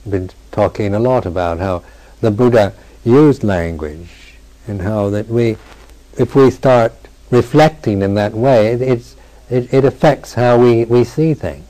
Been 0.08 0.30
talking 0.52 0.94
a 0.94 0.98
lot 0.98 1.26
about 1.26 1.58
how 1.58 1.82
the 2.22 2.30
Buddha 2.30 2.72
used 3.04 3.44
language 3.44 4.36
and 4.66 4.80
how 4.80 5.10
that 5.10 5.28
we, 5.28 5.58
if 6.18 6.34
we 6.34 6.50
start 6.50 6.94
reflecting 7.30 8.00
in 8.00 8.14
that 8.14 8.32
way, 8.32 8.68
it, 8.68 8.80
it's, 8.80 9.16
it, 9.50 9.72
it 9.74 9.84
affects 9.84 10.32
how 10.32 10.58
we, 10.58 10.86
we 10.86 11.04
see 11.04 11.34
things. 11.34 11.66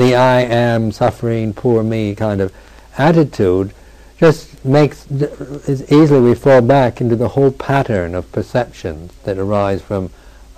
The 0.00 0.14
I 0.14 0.40
am 0.40 0.92
suffering, 0.92 1.52
poor 1.52 1.82
me 1.82 2.14
kind 2.14 2.40
of 2.40 2.54
attitude 2.96 3.74
just 4.16 4.64
makes, 4.64 5.06
easily 5.12 6.20
we 6.20 6.34
fall 6.34 6.62
back 6.62 7.02
into 7.02 7.16
the 7.16 7.28
whole 7.28 7.50
pattern 7.50 8.14
of 8.14 8.32
perceptions 8.32 9.12
that 9.24 9.36
arise 9.36 9.82
from 9.82 10.08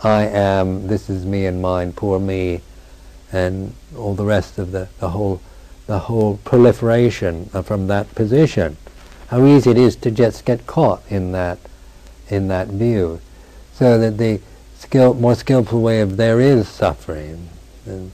I 0.05 0.27
am, 0.27 0.87
this 0.87 1.11
is 1.11 1.27
me 1.27 1.47
and 1.47 1.61
mine, 1.61 1.93
poor 1.93 2.21
me, 2.21 2.61
and 3.33 3.75
all 3.97 4.15
the 4.15 4.25
rest 4.25 4.59
of 4.59 4.71
the, 4.71 4.87
the 5.01 5.09
whole 5.09 5.43
the 5.89 5.99
whole 5.99 6.37
proliferation 6.45 7.47
from 7.65 7.89
that 7.89 8.15
position. 8.15 8.77
how 9.27 9.45
easy 9.45 9.73
it 9.73 9.77
is 9.77 9.97
to 9.97 10.13
just 10.13 10.45
get 10.45 10.69
caught 10.69 11.03
in 11.09 11.33
that 11.33 11.59
in 12.29 12.47
that 12.47 12.69
view. 12.69 13.21
So 13.73 13.99
that 13.99 14.19
the 14.19 14.41
skill, 14.79 15.15
more 15.15 15.35
skillful 15.35 15.83
way 15.83 16.01
of 16.01 16.17
there 16.17 16.41
is 16.41 16.69
suffering, 16.69 17.49
and 17.85 18.13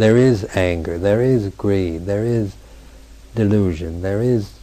there 0.00 0.16
is 0.16 0.44
anger, 0.56 0.98
there 0.98 1.20
is 1.20 1.48
greed, 1.50 2.06
there 2.06 2.24
is 2.24 2.56
delusion, 3.34 4.00
there 4.00 4.22
is 4.22 4.54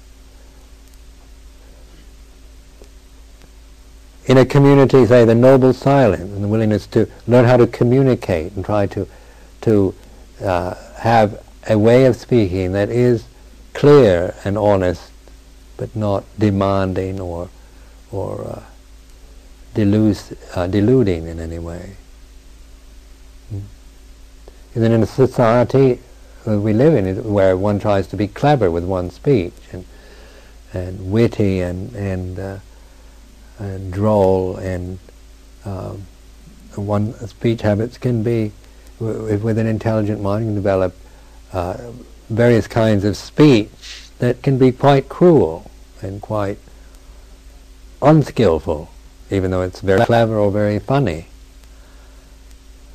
in 4.25 4.37
a 4.37 4.45
community, 4.45 5.05
say, 5.05 5.23
the 5.23 5.35
noble 5.35 5.73
silence 5.73 6.33
and 6.33 6.43
the 6.43 6.47
willingness 6.47 6.85
to 6.87 7.07
learn 7.27 7.45
how 7.45 7.55
to 7.55 7.67
communicate 7.67 8.51
and 8.53 8.65
try 8.65 8.87
to 8.87 9.07
to 9.61 9.93
uh, 10.43 10.73
have 10.97 11.43
a 11.69 11.77
way 11.77 12.05
of 12.05 12.15
speaking 12.15 12.71
that 12.71 12.89
is 12.89 13.25
clear 13.73 14.35
and 14.43 14.57
honest, 14.57 15.11
but 15.77 15.95
not 15.95 16.23
demanding 16.39 17.19
or 17.19 17.49
or 18.11 18.43
uh, 18.43 18.63
delude, 19.75 20.17
uh, 20.55 20.65
deluding 20.65 21.27
in 21.27 21.39
any 21.39 21.59
way. 21.59 21.95
And 24.77 24.83
then 24.83 24.91
in 24.91 25.01
a 25.01 25.07
society 25.07 25.99
we 26.45 26.71
live 26.71 26.93
in, 26.93 27.33
where 27.33 27.57
one 27.57 27.79
tries 27.79 28.05
to 28.09 28.15
be 28.15 28.27
clever 28.27 28.69
with 28.69 28.83
one's 28.83 29.15
speech 29.15 29.55
and 29.71 29.85
and 30.71 31.11
witty 31.11 31.61
and 31.61 31.95
and 31.95 32.37
uh, 32.37 32.59
and 33.57 33.91
droll 33.91 34.55
and 34.57 34.99
um, 35.65 36.05
one 36.75 37.15
speech 37.27 37.63
habits 37.63 37.97
can 37.97 38.21
be 38.21 38.51
with 38.99 39.57
an 39.57 39.65
intelligent 39.65 40.21
mind 40.21 40.45
can 40.45 40.53
develop 40.53 40.95
uh, 41.53 41.77
various 42.29 42.67
kinds 42.67 43.03
of 43.03 43.17
speech 43.17 44.11
that 44.19 44.43
can 44.43 44.59
be 44.59 44.71
quite 44.71 45.09
cruel 45.09 45.71
and 46.03 46.21
quite 46.21 46.59
unskillful, 48.03 48.91
even 49.31 49.49
though 49.49 49.63
it's 49.63 49.81
very 49.81 50.05
clever 50.05 50.37
or 50.37 50.51
very 50.51 50.77
funny. 50.77 51.25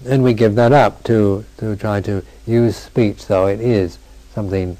And 0.04 0.24
we 0.24 0.34
give 0.34 0.54
that 0.56 0.72
up 0.72 1.04
to, 1.04 1.44
to 1.58 1.76
try 1.76 2.00
to 2.02 2.24
use 2.46 2.76
speech 2.76 3.26
though 3.26 3.46
it 3.46 3.60
is 3.60 3.98
something 4.34 4.76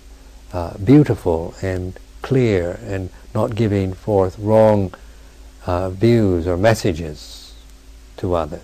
uh, 0.53 0.77
beautiful 0.79 1.55
and 1.63 1.99
clear 2.23 2.79
and 2.85 3.11
not 3.35 3.55
giving 3.55 3.93
forth 3.93 4.39
wrong 4.39 4.93
uh, 5.67 5.91
views 5.91 6.47
or 6.47 6.57
messages 6.57 7.55
to 8.17 8.35
others. 8.35 8.63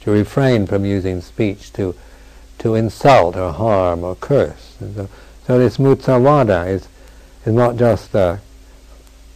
To 0.00 0.10
refrain 0.10 0.66
from 0.66 0.84
using 0.84 1.20
speech 1.20 1.72
to, 1.74 1.94
to 2.58 2.74
insult 2.74 3.36
or 3.36 3.52
harm 3.52 4.04
or 4.04 4.14
curse. 4.14 4.76
So, 4.78 5.08
so, 5.46 5.58
this 5.58 5.78
musavada 5.78 6.68
is, 6.68 6.88
is 7.44 7.52
not 7.52 7.76
just 7.76 8.14
uh, 8.14 8.38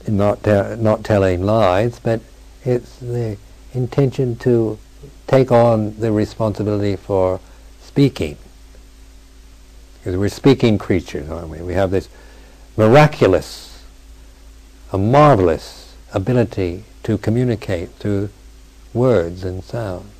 not, 0.08 0.42
te- 0.42 0.76
not 0.76 1.04
telling 1.04 1.44
lies, 1.44 1.98
but 1.98 2.20
it's 2.64 2.96
the 2.98 3.36
intention 3.72 4.36
to 4.36 4.78
take 5.26 5.50
on 5.50 5.98
the 5.98 6.12
responsibility 6.12 6.96
for 6.96 7.40
speaking. 7.80 8.36
Because 9.98 10.16
we're 10.16 10.28
speaking 10.28 10.78
creatures, 10.78 11.28
aren't 11.30 11.48
we? 11.48 11.58
We 11.58 11.74
have 11.74 11.90
this 11.90 12.08
miraculous, 12.76 13.84
a 14.92 14.98
marvelous 14.98 15.94
ability 16.12 16.84
to 17.02 17.18
communicate 17.18 17.90
through 17.92 18.30
words 18.92 19.44
and 19.44 19.62
sound. 19.62 20.10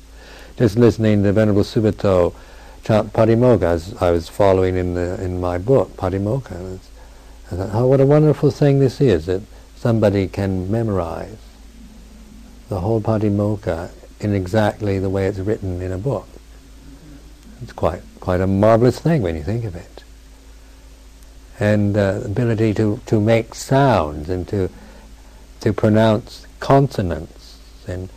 Just 0.57 0.77
listening 0.77 1.23
to 1.23 1.33
Venerable 1.33 1.63
Subuto 1.63 2.33
chant 2.83 3.13
Patimokkha 3.13 3.63
as 3.63 4.01
I 4.01 4.11
was 4.11 4.29
following 4.29 4.75
in 4.75 4.93
the 4.93 5.21
in 5.21 5.39
my 5.39 5.57
book, 5.57 5.95
Patimokkha. 5.97 6.79
I 7.51 7.55
thought, 7.55 7.69
oh, 7.73 7.87
what 7.87 7.99
a 7.99 8.05
wonderful 8.05 8.49
thing 8.49 8.79
this 8.79 9.01
is 9.01 9.25
that 9.25 9.41
somebody 9.75 10.27
can 10.27 10.71
memorize 10.71 11.37
the 12.71 12.79
whole 12.79 13.01
Patimokkha 13.01 13.89
in 14.21 14.33
exactly 14.33 14.97
the 14.97 15.09
way 15.09 15.25
it's 15.25 15.39
written 15.39 15.81
in 15.81 15.91
a 15.91 15.97
book. 15.97 16.25
It's 17.61 17.73
quite 17.73 18.01
quite 18.21 18.39
a 18.39 18.47
marvelous 18.47 18.97
thing 18.97 19.21
when 19.21 19.35
you 19.35 19.43
think 19.43 19.65
of 19.65 19.75
it 19.75 20.03
and 21.59 21.97
uh, 21.97 22.21
ability 22.23 22.73
to, 22.75 23.01
to 23.07 23.19
make 23.19 23.53
sounds 23.55 24.29
and 24.29 24.47
to 24.47 24.69
to 25.59 25.73
pronounce 25.73 26.47
consonants 26.61 27.57
and 27.87 28.07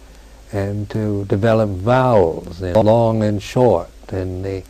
and 0.53 0.89
to 0.91 1.25
develop 1.25 1.71
vowels 1.71 2.63
and 2.63 2.77
long 2.77 3.25
and 3.25 3.43
short 3.43 3.91
and 4.11 4.45
the 4.45 4.63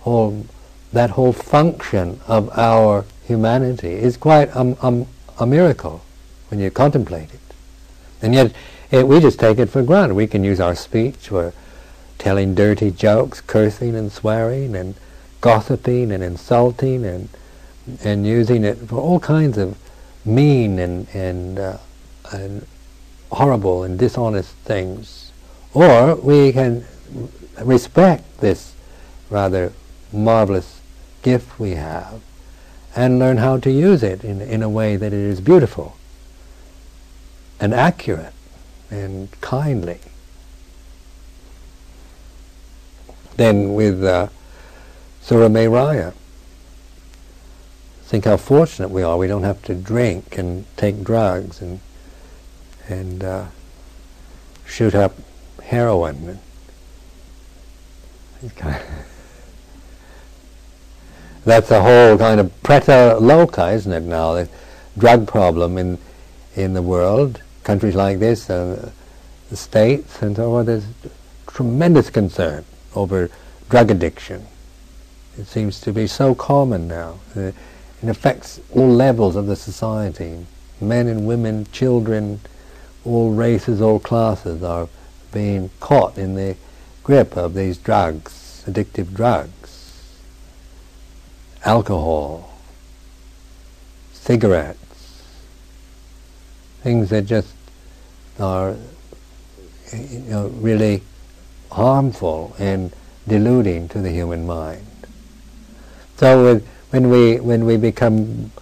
whole 0.00 0.44
that 0.92 1.08
whole 1.08 1.32
function 1.32 2.20
of 2.28 2.50
our 2.58 3.06
humanity 3.24 3.92
is 3.92 4.18
quite 4.18 4.50
a, 4.50 4.76
a, 4.82 5.06
a 5.38 5.46
miracle 5.46 6.02
when 6.50 6.60
you 6.60 6.70
contemplate 6.70 7.32
it 7.32 7.54
and 8.20 8.34
yet 8.34 8.52
it, 8.90 9.06
we 9.06 9.20
just 9.20 9.38
take 9.38 9.58
it 9.58 9.66
for 9.70 9.82
granted. 9.82 10.14
We 10.14 10.26
can 10.26 10.44
use 10.44 10.60
our 10.60 10.74
speech 10.74 11.28
for 11.28 11.52
telling 12.18 12.54
dirty 12.54 12.90
jokes 12.90 13.40
cursing 13.40 13.94
and 13.94 14.12
swearing 14.12 14.74
and 14.74 14.94
gossiping 15.40 16.12
and 16.12 16.22
insulting 16.22 17.04
and 17.04 17.28
and 18.04 18.26
using 18.26 18.62
it 18.62 18.76
for 18.76 18.96
all 18.96 19.18
kinds 19.18 19.56
of 19.56 19.76
mean 20.24 20.78
and 20.78 21.08
and, 21.14 21.58
uh, 21.58 21.78
and 22.32 22.66
horrible 23.32 23.84
and 23.84 23.98
dishonest 23.98 24.52
things, 24.64 25.32
or 25.72 26.16
we 26.16 26.52
can 26.52 26.84
respect 27.62 28.40
this 28.40 28.74
rather 29.28 29.72
marvelous 30.12 30.80
gift 31.22 31.58
we 31.58 31.72
have 31.72 32.20
and 32.96 33.18
learn 33.18 33.36
how 33.36 33.56
to 33.56 33.70
use 33.70 34.02
it 34.02 34.24
in, 34.24 34.40
in 34.40 34.62
a 34.62 34.68
way 34.68 34.96
that 34.96 35.12
it 35.12 35.20
is 35.20 35.40
beautiful 35.40 35.96
and 37.60 37.72
accurate 37.72 38.32
and 38.90 39.28
kindly. 39.40 40.00
Then 43.36 43.74
with 43.74 44.04
uh, 44.04 44.28
Surameraya, 45.22 46.12
think 48.10 48.24
how 48.24 48.36
fortunate 48.36 48.90
we 48.90 49.02
are. 49.04 49.16
We 49.16 49.28
don't 49.28 49.44
have 49.44 49.62
to 49.62 49.74
drink 49.74 50.36
and 50.36 50.66
take 50.76 51.04
drugs 51.04 51.62
and 51.62 51.78
and 52.88 53.22
uh, 53.22 53.46
shoot 54.66 54.96
up 54.96 55.14
heroin. 55.62 56.40
That's 61.44 61.70
a 61.70 61.80
whole 61.82 62.18
kind 62.18 62.40
of 62.40 62.52
preta 62.62 63.20
loka, 63.20 63.72
isn't 63.74 63.92
it? 63.92 64.02
Now 64.02 64.34
the 64.34 64.48
drug 64.98 65.28
problem 65.28 65.78
in 65.78 65.98
in 66.56 66.74
the 66.74 66.82
world, 66.82 67.40
countries 67.70 67.94
like 67.94 68.18
this, 68.18 68.50
uh, 68.50 68.90
the 69.48 69.56
states, 69.56 70.22
and 70.22 70.34
so 70.34 70.54
on. 70.56 70.66
There's 70.66 70.88
tremendous 71.46 72.10
concern 72.10 72.64
over 72.96 73.30
drug 73.68 73.92
addiction. 73.92 74.44
It 75.38 75.46
seems 75.46 75.80
to 75.82 75.92
be 75.92 76.08
so 76.08 76.34
common 76.34 76.88
now. 76.88 77.20
Uh, 77.36 77.52
it 78.02 78.08
affects 78.08 78.60
all 78.74 78.88
levels 78.88 79.36
of 79.36 79.46
the 79.46 79.54
society. 79.54 80.44
Men 80.80 81.06
and 81.06 81.28
women, 81.28 81.64
children, 81.70 82.40
all 83.04 83.30
races, 83.30 83.80
all 83.80 84.00
classes 84.00 84.64
are 84.64 84.88
being 85.32 85.70
caught 85.78 86.18
in 86.18 86.34
the 86.34 86.56
grip 87.04 87.36
of 87.36 87.54
these 87.54 87.78
drugs, 87.78 88.64
addictive 88.66 89.14
drugs, 89.14 90.18
alcohol, 91.64 92.52
cigarettes, 94.12 95.22
things 96.82 97.10
that 97.10 97.26
just 97.26 97.52
are 98.40 98.76
you 99.92 100.20
know, 100.20 100.48
really 100.48 101.02
harmful 101.70 102.54
and 102.58 102.92
deluding 103.28 103.88
to 103.88 104.00
the 104.00 104.10
human 104.10 104.46
mind. 104.46 104.86
So 106.16 106.60
when 106.90 107.08
we 107.08 107.40
when 107.40 107.64
we 107.64 107.76
become 107.76 108.52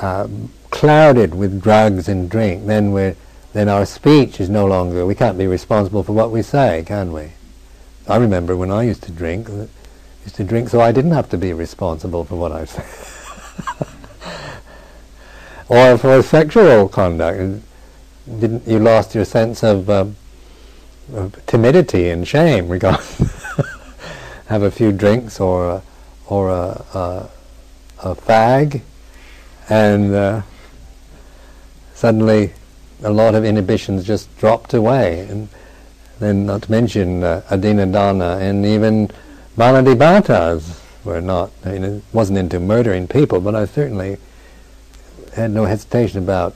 uh, 0.00 0.28
clouded 0.70 1.34
with 1.34 1.62
drugs 1.62 2.08
and 2.08 2.30
drink, 2.30 2.66
then 2.66 2.92
we 2.92 3.14
then 3.52 3.68
our 3.68 3.86
speech 3.86 4.40
is 4.40 4.50
no 4.50 4.66
longer. 4.66 5.06
We 5.06 5.14
can't 5.14 5.38
be 5.38 5.46
responsible 5.46 6.02
for 6.02 6.12
what 6.12 6.30
we 6.30 6.42
say, 6.42 6.84
can 6.86 7.12
we? 7.12 7.32
I 8.08 8.16
remember 8.16 8.56
when 8.56 8.70
I 8.70 8.82
used 8.82 9.02
to 9.04 9.12
drink, 9.12 9.48
used 9.48 10.36
to 10.36 10.44
drink 10.44 10.68
so 10.68 10.80
I 10.80 10.92
didn't 10.92 11.12
have 11.12 11.28
to 11.30 11.38
be 11.38 11.52
responsible 11.52 12.24
for 12.24 12.36
what 12.36 12.52
I 12.52 12.64
said, 12.66 12.84
or 15.68 15.98
for 15.98 16.22
sexual 16.22 16.88
conduct. 16.88 17.62
Didn't 18.26 18.66
you 18.66 18.78
lost 18.78 19.14
your 19.14 19.24
sense 19.24 19.62
of, 19.62 19.88
um, 19.88 20.16
of 21.14 21.44
timidity 21.46 22.08
and 22.08 22.26
shame 22.26 22.68
regarding 22.68 23.04
have 24.46 24.62
a 24.62 24.70
few 24.70 24.92
drinks 24.92 25.40
or 25.40 25.82
or 26.28 26.50
a, 26.50 26.84
a 26.94 27.30
a 28.02 28.14
fag, 28.14 28.82
and 29.68 30.14
uh, 30.14 30.42
suddenly 31.94 32.52
a 33.02 33.10
lot 33.10 33.34
of 33.34 33.44
inhibitions 33.44 34.04
just 34.04 34.36
dropped 34.38 34.74
away. 34.74 35.20
And 35.20 35.48
then, 36.18 36.46
not 36.46 36.62
to 36.62 36.70
mention 36.70 37.22
uh, 37.22 37.42
Adina 37.50 37.86
Dana 37.86 38.38
and 38.40 38.64
even 38.66 39.10
Banadibhatas, 39.56 40.82
were 41.04 41.20
not, 41.20 41.50
I 41.64 41.72
mean, 41.72 41.84
it 41.84 42.02
wasn't 42.12 42.38
into 42.38 42.58
murdering 42.58 43.06
people, 43.06 43.40
but 43.40 43.54
I 43.54 43.64
certainly 43.64 44.18
had 45.34 45.52
no 45.52 45.64
hesitation 45.64 46.18
about 46.18 46.54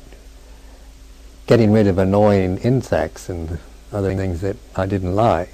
getting 1.50 1.72
rid 1.72 1.88
of 1.88 1.98
annoying 1.98 2.58
insects 2.58 3.28
and 3.28 3.58
other 3.92 4.14
things 4.14 4.40
that 4.40 4.56
I 4.76 4.86
didn't 4.86 5.16
like. 5.16 5.50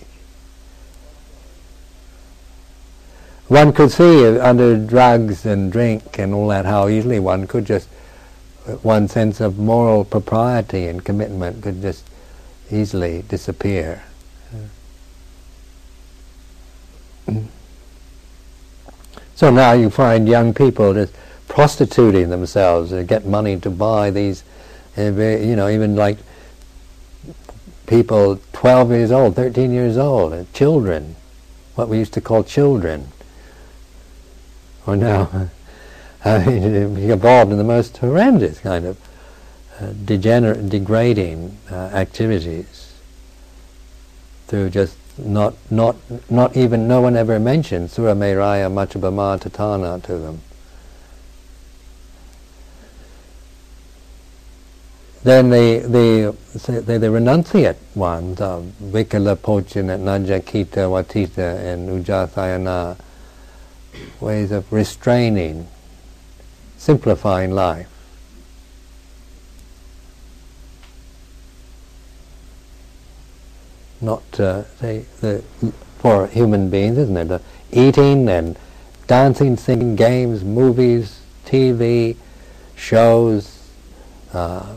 One 3.49 3.73
could 3.73 3.91
see 3.91 4.39
under 4.39 4.77
drugs 4.77 5.47
and 5.47 5.73
drink 5.73 6.19
and 6.19 6.35
all 6.35 6.49
that 6.49 6.67
how 6.67 6.89
easily 6.89 7.19
one 7.19 7.47
could 7.47 7.65
just, 7.65 7.89
one 8.83 9.09
sense 9.09 9.41
of 9.41 9.57
moral 9.57 10.05
propriety 10.05 10.87
and 10.87 11.03
commitment 11.03 11.63
could 11.63 11.81
just 11.81 12.07
easily 12.71 13.23
disappear. 13.23 14.03
So 19.35 19.49
now 19.51 19.73
you 19.73 19.89
find 19.89 20.29
young 20.29 20.53
people 20.53 20.93
just 20.93 21.15
prostituting 21.49 22.29
themselves 22.29 22.91
to 22.91 23.03
get 23.03 23.25
money 23.25 23.59
to 23.61 23.71
buy 23.71 24.11
these, 24.11 24.45
you 24.97 25.57
know, 25.57 25.69
even 25.69 25.97
like 25.97 26.19
people 27.87 28.41
12 28.53 28.91
years 28.91 29.11
old, 29.13 29.37
13 29.37 29.73
years 29.73 29.97
old, 29.97 30.53
children, 30.53 31.17
what 31.75 31.89
we 31.89 31.99
used 31.99 32.13
to 32.15 32.21
call 32.21 32.43
children, 32.43 33.09
or 34.87 34.97
now 34.97 35.51
I 36.25 36.45
mean, 36.45 36.97
involved 36.97 37.53
in 37.53 37.59
the 37.59 37.65
most 37.65 37.99
horrendous 37.99 38.59
kind 38.59 38.85
of 38.85 38.99
uh, 39.81 39.93
degenerate, 40.05 40.69
degrading 40.69 41.57
uh, 41.71 41.75
activities 41.75 42.95
through 44.49 44.71
just 44.71 44.97
not, 45.19 45.55
not, 45.71 45.97
not 46.31 46.57
even, 46.57 46.89
no 46.89 47.01
one 47.01 47.17
ever 47.17 47.39
mentioned 47.39 47.91
Surameraya 47.91 48.71
Machabama 48.71 49.41
Tatana 49.41 50.03
to 50.03 50.19
them. 50.19 50.41
Then 55.23 55.51
the, 55.51 55.79
the, 55.81 56.81
the, 56.83 56.99
the 56.99 57.07
renunciate 57.09 57.77
ones, 57.95 58.41
uh, 58.41 58.63
Vikala 58.81 59.37
Bhojana, 59.37 59.99
Najakita, 59.99 60.89
Watita, 60.89 61.59
and 61.59 61.89
Uccasayana, 61.89 62.97
ways 64.21 64.53
of 64.53 64.73
restraining, 64.73 65.67
simplifying 66.77 67.51
life. 67.51 67.89
Not 74.01 74.39
uh, 74.39 74.65
say 74.79 75.07
the, 75.21 75.43
for 75.99 76.27
human 76.29 76.71
beings, 76.71 76.99
isn't 76.99 77.17
it? 77.17 77.31
Uh, 77.31 77.39
eating 77.73 78.29
and 78.29 78.57
dancing, 79.07 79.57
singing, 79.57 79.97
games, 79.97 80.45
movies, 80.45 81.21
TV, 81.47 82.17
shows, 82.77 83.71
uh, 84.33 84.75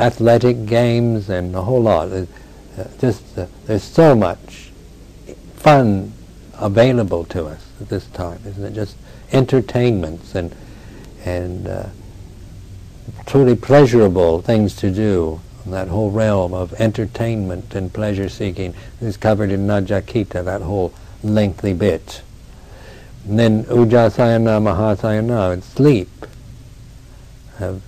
athletic 0.00 0.66
games, 0.66 1.28
and 1.28 1.54
a 1.54 1.62
whole 1.62 1.82
lot. 1.82 2.08
Uh, 2.10 2.26
just 2.98 3.38
uh, 3.38 3.46
there's 3.66 3.84
so 3.84 4.14
much 4.14 4.70
fun 5.54 6.12
available 6.58 7.24
to 7.24 7.46
us 7.46 7.66
at 7.80 7.88
this 7.88 8.06
time, 8.06 8.40
isn't 8.46 8.64
it? 8.64 8.72
Just 8.72 8.96
entertainments 9.32 10.34
and 10.34 10.54
and 11.24 11.68
uh, 11.68 11.86
truly 13.26 13.54
pleasurable 13.54 14.42
things 14.42 14.74
to 14.76 14.90
do. 14.90 15.40
That 15.66 15.88
whole 15.88 16.10
realm 16.10 16.54
of 16.54 16.72
entertainment 16.80 17.74
and 17.74 17.92
pleasure 17.92 18.30
seeking 18.30 18.74
is 19.00 19.18
covered 19.18 19.52
in 19.52 19.66
Najakita, 19.66 20.42
that 20.44 20.62
whole 20.62 20.94
lengthy 21.22 21.74
bit. 21.74 22.22
And 23.28 23.38
then 23.38 23.64
Uccasayana, 23.64 24.58
Mahasayana, 24.62 25.52
and 25.52 25.62
sleep. 25.62 26.08
Have, 27.58 27.82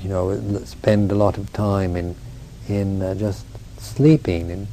you 0.00 0.08
know, 0.08 0.36
spend 0.64 1.10
a 1.10 1.14
lot 1.14 1.38
of 1.38 1.52
time 1.52 1.96
in 1.96 2.14
in 2.68 3.02
uh, 3.02 3.14
just 3.14 3.44
sleeping 3.78 4.50
in 4.50 4.66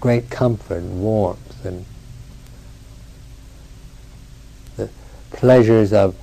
great 0.00 0.30
comfort 0.30 0.78
and 0.78 1.02
warmth 1.02 1.64
and 1.64 1.84
the 4.76 4.88
pleasures 5.30 5.92
of 5.92 6.16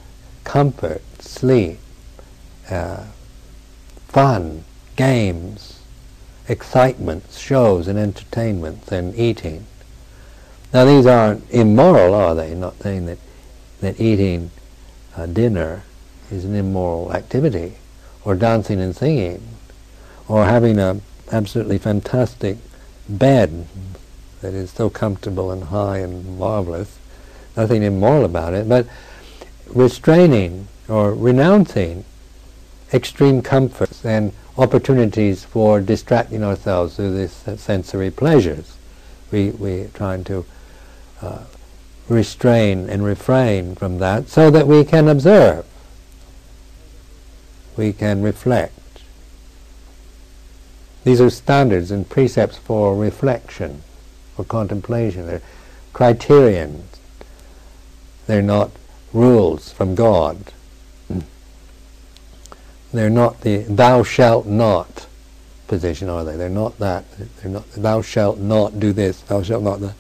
comfort, 0.44 1.02
sleep, 1.22 1.78
uh, 2.70 3.06
fun, 4.08 4.64
games, 4.96 5.80
excitements, 6.48 7.38
shows 7.38 7.88
and 7.88 8.00
entertainments 8.00 8.92
and 8.92 9.14
eating. 9.16 9.68
Now 10.74 10.86
these 10.86 11.06
aren't 11.06 11.50
immoral, 11.52 12.14
are 12.16 12.34
they? 12.34 12.56
Not 12.56 12.82
saying 12.82 13.06
that, 13.06 13.20
that 13.82 14.00
eating 14.00 14.52
uh, 15.16 15.28
dinner 15.28 15.84
is 16.32 16.46
an 16.46 16.56
immoral 16.56 17.14
activity, 17.14 17.76
or 18.28 18.36
dancing 18.36 18.82
and 18.82 18.94
singing, 18.94 19.42
or 20.28 20.44
having 20.44 20.78
a 20.78 21.00
absolutely 21.32 21.78
fantastic 21.78 22.58
bed 23.08 23.66
that 24.42 24.54
is 24.54 24.70
so 24.70 24.90
comfortable 24.90 25.50
and 25.50 25.64
high 25.64 26.00
and 26.00 26.38
marvelous 26.38 27.00
nothing 27.56 27.84
immoral 27.84 28.26
about 28.26 28.54
it, 28.54 28.68
but 28.68 28.86
restraining 29.68 30.68
or 30.90 31.14
renouncing 31.14 32.04
extreme 32.94 33.42
comforts 33.42 34.04
and 34.04 34.34
opportunities 34.58 35.46
for 35.46 35.80
distracting 35.80 36.44
ourselves 36.44 36.98
through 36.98 37.18
these 37.18 37.32
sensory 37.32 38.12
pleasures. 38.12 38.76
We, 39.32 39.52
we're 39.52 39.88
trying 39.88 40.26
to 40.26 40.46
uh, 41.22 41.44
restrain 42.10 42.90
and 42.90 43.06
refrain 43.06 43.76
from 43.76 44.00
that 44.00 44.28
so 44.28 44.52
that 44.52 44.68
we 44.68 44.84
can 44.84 45.08
observe. 45.08 45.66
We 47.78 47.94
can 47.94 48.22
reflect. 48.22 48.74
These 51.04 51.22
are 51.22 51.30
standards 51.30 51.92
and 51.92 52.10
precepts 52.10 52.58
for 52.58 52.96
reflection, 52.96 53.84
for 54.36 54.44
contemplation. 54.44 55.26
They're 55.26 55.42
criterions 55.94 56.98
they're 58.28 58.42
not 58.42 58.72
rules 59.14 59.72
from 59.72 59.96
God. 59.96 60.38
They're 62.94 63.10
not 63.10 63.42
the 63.42 63.60
thou 63.60 64.04
shalt 64.04 64.46
not 64.46 65.08
position, 65.68 66.10
are 66.10 66.24
they? 66.24 66.36
They're 66.36 66.50
not 66.50 66.78
that. 66.80 67.06
They're 67.38 67.52
not 67.52 67.72
thou 67.72 68.02
shalt 68.02 68.38
not 68.38 68.80
do 68.80 68.94
this, 68.94 69.22
thou 69.22 69.42
shalt 69.42 69.64
not 69.64 69.80
that. 69.80 69.96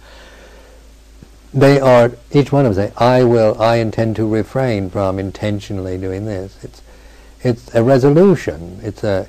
They 1.54 1.80
are, 1.80 2.12
each 2.32 2.52
one 2.52 2.66
of 2.66 2.76
them 2.76 2.90
say, 2.90 2.94
I 2.98 3.24
will, 3.24 3.60
I 3.60 3.78
intend 3.78 4.18
to 4.18 4.28
refrain 4.28 4.90
from 4.90 5.18
intentionally 5.18 5.98
doing 5.98 6.26
this. 6.26 6.58
It's, 6.62 6.82
it's 7.43 7.73
a 7.73 7.84
resolution. 7.84 8.80
It's 8.84 9.04
a, 9.04 9.28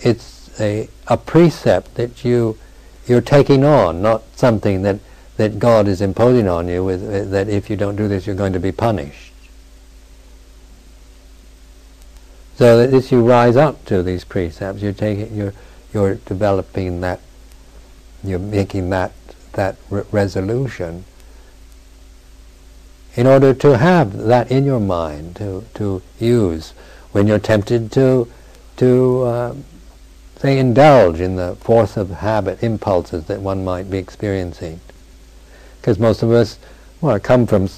it's 0.00 0.50
a, 0.60 0.88
a 1.06 1.16
precept 1.16 1.94
that 1.94 2.24
you, 2.24 2.58
you're 3.06 3.20
taking 3.20 3.64
on, 3.64 4.02
not 4.02 4.22
something 4.36 4.82
that 4.82 5.00
that 5.40 5.58
God 5.58 5.88
is 5.88 6.02
imposing 6.02 6.46
on 6.48 6.68
you 6.68 6.84
with 6.84 7.30
that 7.30 7.48
if 7.48 7.70
you 7.70 7.76
don't 7.76 7.96
do 7.96 8.08
this 8.08 8.26
you're 8.26 8.36
going 8.36 8.52
to 8.52 8.60
be 8.60 8.72
punished. 8.72 9.32
So 12.56 12.76
that 12.76 12.92
as 12.92 13.10
you 13.10 13.26
rise 13.26 13.56
up 13.56 13.86
to 13.86 14.02
these 14.02 14.22
precepts, 14.22 14.82
you're 14.82 14.92
taking, 14.92 15.34
you're, 15.34 15.54
you're 15.94 16.16
developing 16.16 17.00
that, 17.00 17.20
you're 18.22 18.38
making 18.38 18.90
that 18.90 19.12
that 19.54 19.76
re- 19.88 20.02
resolution 20.12 21.06
in 23.16 23.26
order 23.26 23.54
to 23.54 23.78
have 23.78 24.12
that 24.18 24.50
in 24.50 24.66
your 24.66 24.78
mind 24.78 25.36
to 25.36 25.64
to 25.72 26.02
use 26.18 26.74
when 27.12 27.26
you're 27.26 27.38
tempted 27.38 27.92
to 27.92 28.30
to 28.76 29.22
uh, 29.22 29.54
say 30.36 30.58
indulge 30.58 31.20
in 31.20 31.36
the 31.36 31.56
force 31.56 31.96
of 31.96 32.10
habit 32.10 32.62
impulses 32.62 33.24
that 33.26 33.40
one 33.40 33.64
might 33.64 33.90
be 33.90 33.98
experiencing 33.98 34.80
because 35.80 35.98
most 35.98 36.22
of 36.22 36.30
us 36.30 36.58
well, 37.00 37.18
come 37.18 37.46
from 37.46 37.68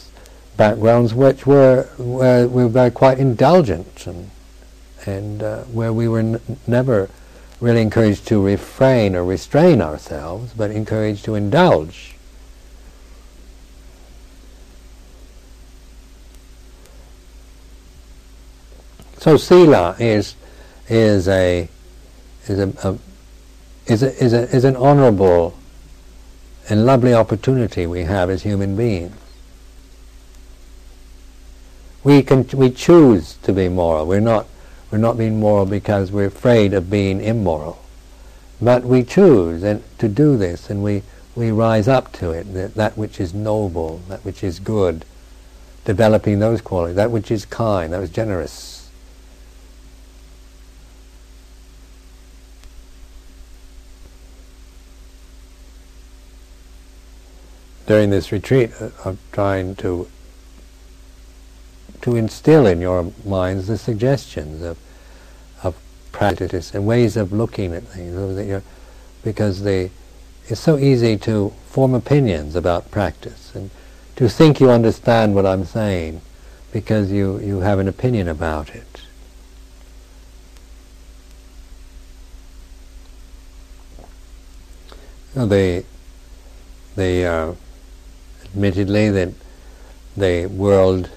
backgrounds 0.57 1.14
which 1.14 1.47
were 1.47 1.85
where 1.99 2.47
we 2.47 2.64
were 2.66 2.90
quite 2.90 3.18
indulgent 3.18 4.07
and 4.07 4.31
and 5.07 5.42
uh, 5.42 5.62
where 5.64 5.92
we 5.92 6.07
were 6.09 6.21
n- 6.21 6.40
never 6.66 7.09
really 7.61 7.81
encouraged 7.81 8.27
to 8.27 8.42
refrain 8.42 9.14
or 9.14 9.25
restrain 9.25 9.81
ourselves, 9.81 10.53
but 10.53 10.71
encouraged 10.71 11.25
to 11.25 11.35
indulge. 11.35 12.12
So 19.23 19.37
sila 19.37 19.95
is 20.01 20.35
is 20.89 21.29
a 21.29 21.69
is 22.49 22.59
a, 22.59 22.73
a 22.83 22.99
is 23.87 24.03
a, 24.03 24.21
is 24.21 24.33
a, 24.33 24.43
is 24.51 24.65
an 24.65 24.75
honorable 24.75 25.57
and 26.69 26.85
lovely 26.85 27.15
opportunity 27.15 27.87
we 27.87 28.03
have 28.03 28.31
as 28.31 28.43
human 28.43 28.75
beings. 28.75 29.15
We 32.03 32.25
can 32.25 32.49
we 32.53 32.71
choose 32.71 33.37
to 33.45 33.53
be 33.53 33.69
moral. 33.69 34.07
We're 34.07 34.19
not 34.19 34.49
we're 34.91 34.99
not 34.99 35.17
being 35.17 35.39
moral 35.39 35.67
because 35.67 36.11
we're 36.11 36.27
afraid 36.27 36.75
of 36.75 36.91
being 36.91 37.21
immoral. 37.21 37.79
But 38.61 38.83
we 38.83 39.05
choose 39.05 39.63
and 39.63 39.85
to 39.99 40.09
do 40.09 40.37
this 40.37 40.69
and 40.69 40.83
we, 40.83 41.05
we 41.37 41.53
rise 41.53 41.87
up 41.87 42.11
to 42.15 42.33
it, 42.33 42.53
that, 42.55 42.75
that 42.75 42.99
which 42.99 43.21
is 43.21 43.33
noble, 43.33 43.99
that 44.09 44.25
which 44.25 44.43
is 44.43 44.59
good, 44.59 45.05
developing 45.85 46.41
those 46.41 46.61
qualities, 46.61 46.97
that 46.97 47.13
which 47.13 47.31
is 47.31 47.45
kind, 47.45 47.93
that 47.93 48.01
which 48.01 48.11
is 48.11 48.17
generous. 48.17 48.82
During 57.93 58.09
this 58.09 58.33
retreat, 58.33 58.71
uh, 58.81 58.89
I'm 59.05 59.19
trying 59.33 59.77
to 59.77 60.09
to 62.01 62.17
instill 62.17 62.67
in 62.67 62.81
your 62.81 63.13
minds 63.23 63.67
the 63.67 63.77
suggestions 63.77 64.63
of 64.63 64.79
of 65.63 65.77
practice 66.11 66.75
and 66.75 66.87
ways 66.87 67.19
of 67.19 67.35
looking 67.35 67.75
at 67.75 67.83
things, 67.83 68.63
because 69.23 69.63
they 69.63 69.91
it's 70.49 70.59
so 70.59 70.79
easy 70.79 71.19
to 71.19 71.53
form 71.67 71.93
opinions 71.93 72.57
about 72.57 72.91
practice 72.91 73.55
and 73.55 73.69
to 74.17 74.27
think 74.27 74.59
you 74.59 74.71
understand 74.71 75.35
what 75.35 75.45
I'm 75.45 75.67
saying 75.67 76.23
because 76.73 77.13
you, 77.13 77.41
you 77.41 77.61
have 77.61 77.79
an 77.79 77.89
opinion 77.89 78.27
about 78.27 78.75
it. 78.75 79.03
Well, 85.35 85.47
they, 85.47 85.85
they 86.97 87.27
uh, 87.27 87.53
admittedly 88.53 89.11
that 89.11 89.33
the 90.17 90.47
world, 90.47 91.11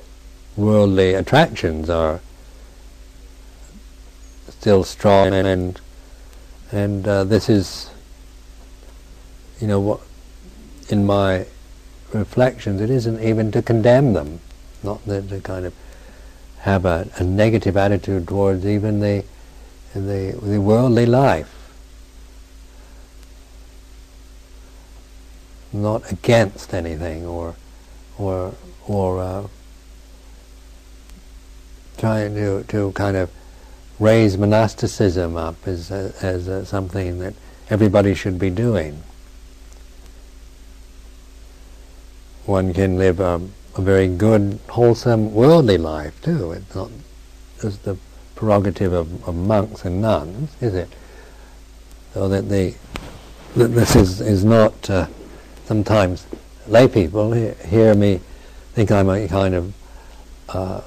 worldly 0.56 1.14
attractions 1.14 1.90
are 1.90 2.20
still 4.50 4.84
strong 4.84 5.34
and 5.34 5.80
and 6.72 7.08
uh, 7.08 7.24
this 7.24 7.48
is 7.48 7.90
you 9.60 9.68
know, 9.68 9.80
what, 9.80 10.02
in 10.90 11.06
my 11.06 11.46
reflections, 12.14 12.82
it 12.82 12.90
isn't 12.90 13.22
even 13.22 13.52
to 13.52 13.62
condemn 13.62 14.14
them, 14.14 14.40
not 14.84 15.04
that 15.06 15.30
to 15.30 15.40
kind 15.42 15.66
of 15.66 15.74
have 16.60 16.86
a, 16.86 17.10
a 17.18 17.24
negative 17.24 17.78
attitude 17.78 18.28
towards 18.28 18.66
even 18.66 19.00
the, 19.00 19.24
the, 19.94 20.38
the 20.42 20.60
worldly 20.60 21.06
life. 21.06 21.52
Not 25.82 26.12
against 26.12 26.74
anything 26.74 27.26
or, 27.26 27.56
or, 28.18 28.54
or 28.88 29.20
uh, 29.20 29.48
trying 31.98 32.36
to, 32.36 32.64
to 32.64 32.92
kind 32.94 33.18
of 33.18 33.30
raise 34.00 34.38
monasticism 34.38 35.38
up 35.38 35.68
as, 35.68 35.92
as, 35.92 36.48
as 36.48 36.70
something 36.70 37.20
that 37.20 37.34
everybody 37.70 38.14
should 38.14 38.40
be 38.40 38.50
doing. 38.50 39.02
one 42.46 42.74
can 42.74 42.98
live 42.98 43.20
a, 43.20 43.42
a 43.76 43.82
very 43.82 44.08
good, 44.08 44.60
wholesome, 44.70 45.34
worldly 45.34 45.78
life 45.78 46.22
too. 46.22 46.52
It's 46.52 46.76
not 46.76 46.92
just 47.62 47.84
the 47.84 47.98
prerogative 48.36 48.94
of, 48.94 49.28
of 49.28 49.36
monks 49.36 49.86
and 49.86 50.02
nuns, 50.02 50.56
is 50.62 50.76
it? 50.76 50.90
So 52.14 52.28
that 52.30 52.50
the 52.50 52.76
that 53.56 53.70
this 53.70 53.96
is 53.96 54.22
is 54.22 54.44
not 54.44 54.90
uh, 54.90 55.08
sometimes 55.66 56.26
lay 56.68 56.88
people 56.88 57.32
hear 57.34 57.94
me 57.96 58.20
think 58.74 58.92
I'm 58.92 59.10
a 59.10 59.28
kind 59.28 59.56
of 59.56 59.74
uh, 60.50 60.82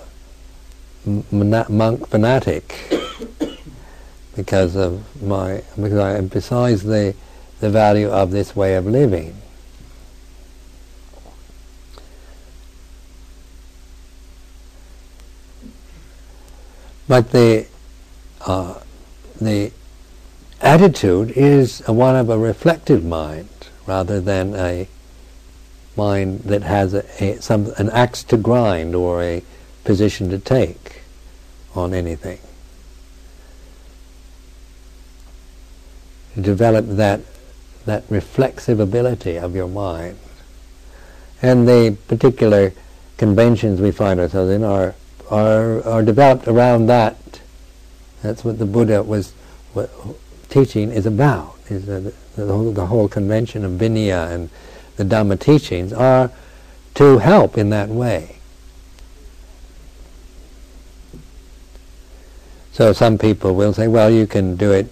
monk 1.31 2.07
fanatic 2.09 2.75
because 4.37 4.77
of 4.77 5.23
my 5.23 5.63
because 5.75 5.99
I 5.99 6.17
emphasize 6.17 6.83
the 6.83 7.15
the 7.61 7.71
value 7.71 8.09
of 8.09 8.31
this 8.31 8.55
way 8.55 8.75
of 8.75 8.87
living. 8.87 9.35
But 17.09 17.33
the 17.33 17.67
uh, 18.43 18.81
the 19.41 19.73
attitude 20.61 21.31
is 21.31 21.81
one 21.87 22.17
of 22.17 22.29
a 22.29 22.39
reflective 22.39 23.05
mind 23.05 23.49
rather 23.89 24.21
than 24.21 24.55
a 24.55 24.87
mind 25.97 26.41
that 26.41 26.63
has 26.63 26.95
a, 26.95 27.05
a, 27.25 27.41
some 27.41 27.73
an 27.79 27.89
axe 27.91 28.23
to 28.23 28.37
grind 28.37 28.95
or 28.95 29.23
a 29.23 29.43
position 29.85 30.29
to 30.29 30.39
take 30.39 31.01
on 31.75 31.95
anything. 31.95 32.39
Develop 36.39 36.87
that 36.87 37.21
that 37.87 38.05
reflexive 38.11 38.79
ability 38.79 39.37
of 39.39 39.57
your 39.57 39.67
mind. 39.67 40.19
And 41.41 41.67
the 41.67 41.97
particular 42.07 42.75
conventions 43.17 43.81
we 43.81 43.91
find 43.91 44.21
ourselves 44.21 44.51
in 44.51 44.63
are 44.63 44.95
are, 45.31 45.83
are 45.85 46.03
developed 46.03 46.47
around 46.47 46.87
that. 46.87 47.17
That's 48.23 48.45
what 48.45 48.59
the 48.59 48.67
Buddha 48.67 49.03
was 49.03 49.33
teaching 50.49 50.91
is 50.91 51.07
about. 51.07 51.57
Is 51.69 51.87
the, 51.87 52.15
the, 52.37 52.47
whole, 52.47 52.73
the 52.73 52.87
whole 52.87 53.09
convention 53.09 53.65
of 53.65 53.73
Vinaya 53.73 54.31
and 54.31 54.49
the 54.97 55.05
Dhamma 55.05 55.39
teachings 55.39 55.93
are 55.93 56.31
to 56.95 57.19
help 57.19 57.59
in 57.59 57.71
that 57.71 57.89
way. 57.89 58.37
So 62.73 62.93
some 62.93 63.19
people 63.19 63.55
will 63.55 63.73
say, 63.73 63.89
well, 63.89 64.11
you 64.11 64.27
can 64.27 64.57
do 64.57 64.73
it, 64.73 64.91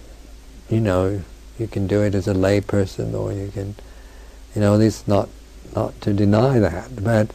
you 0.69 0.81
know, 0.81 1.21
you 1.57 1.67
can 1.67 1.87
do 1.87 2.01
it 2.03 2.13
as 2.15 2.27
a 2.27 2.33
lay 2.33 2.61
person, 2.61 3.15
or 3.15 3.31
you 3.31 3.49
can, 3.49 3.75
you 4.53 4.61
know, 4.61 4.77
this 4.77 5.07
not 5.07 5.29
not 5.75 5.99
to 6.01 6.13
deny 6.13 6.59
that, 6.59 7.03
but 7.03 7.31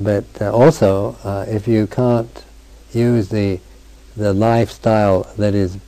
but 0.00 0.24
uh, 0.40 0.50
also 0.50 1.16
uh, 1.22 1.44
if 1.48 1.68
you 1.68 1.86
can't 1.86 2.44
use 2.92 3.28
the 3.28 3.60
the 4.16 4.32
lifestyle 4.32 5.24
that 5.36 5.54
is 5.54 5.78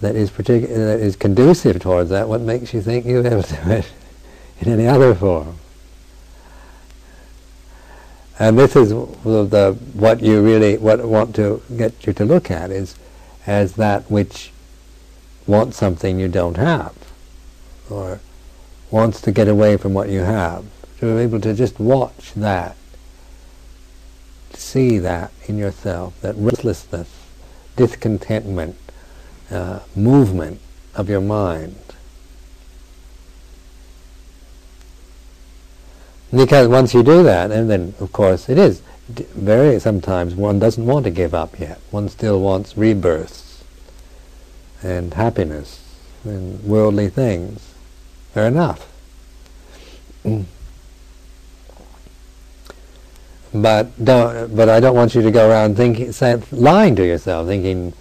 that 0.00 0.16
is 0.16 0.30
particular 0.30 0.86
that 0.86 1.00
is 1.00 1.16
conducive 1.16 1.80
towards 1.80 2.10
that, 2.10 2.28
what 2.28 2.40
makes 2.40 2.72
you 2.72 2.80
think 2.80 3.06
you 3.06 3.22
have 3.22 3.46
to 3.48 3.64
do 3.64 3.70
it 3.70 3.92
in 4.60 4.72
any 4.72 4.86
other 4.86 5.14
form? 5.14 5.58
And 8.38 8.58
this 8.58 8.74
is 8.74 8.88
the 8.88 9.78
what 9.92 10.20
you 10.22 10.42
really 10.42 10.78
what 10.78 11.04
want 11.06 11.34
to 11.36 11.62
get 11.76 12.06
you 12.06 12.12
to 12.14 12.24
look 12.24 12.50
at 12.50 12.70
is 12.70 12.96
as 13.46 13.74
that 13.74 14.10
which 14.10 14.52
wants 15.46 15.76
something 15.76 16.18
you 16.18 16.28
don't 16.28 16.56
have, 16.56 16.94
or 17.90 18.20
wants 18.90 19.20
to 19.22 19.32
get 19.32 19.48
away 19.48 19.76
from 19.76 19.92
what 19.92 20.08
you 20.08 20.20
have. 20.20 20.64
To 21.00 21.16
be 21.16 21.22
able 21.22 21.40
to 21.40 21.54
just 21.54 21.78
watch 21.78 22.32
that 22.34 22.76
see 24.54 24.98
that 24.98 25.32
in 25.46 25.58
yourself, 25.58 26.20
that 26.20 26.34
restlessness, 26.36 27.08
discontentment, 27.76 28.76
uh, 29.50 29.80
movement 29.96 30.60
of 30.94 31.08
your 31.08 31.20
mind. 31.20 31.76
Because 36.30 36.68
once 36.68 36.94
you 36.94 37.02
do 37.02 37.22
that, 37.24 37.50
and 37.50 37.68
then 37.68 37.94
of 37.98 38.12
course 38.12 38.48
it 38.48 38.58
is 38.58 38.82
very 39.08 39.80
sometimes 39.80 40.34
one 40.34 40.60
doesn't 40.60 40.86
want 40.86 41.04
to 41.04 41.10
give 41.10 41.34
up 41.34 41.58
yet. 41.58 41.80
One 41.90 42.08
still 42.08 42.40
wants 42.40 42.76
rebirths 42.76 43.64
and 44.82 45.12
happiness 45.14 45.82
and 46.24 46.62
worldly 46.62 47.08
things. 47.08 47.74
Fair 48.32 48.46
enough. 48.46 48.86
But 53.52 54.04
don't. 54.04 54.54
But 54.54 54.68
I 54.68 54.78
don't 54.78 54.94
want 54.94 55.14
you 55.14 55.22
to 55.22 55.30
go 55.30 55.48
around 55.48 55.76
thinking, 55.76 56.12
say, 56.12 56.40
lying 56.52 56.94
to 56.96 57.04
yourself, 57.04 57.48
thinking, 57.48 57.92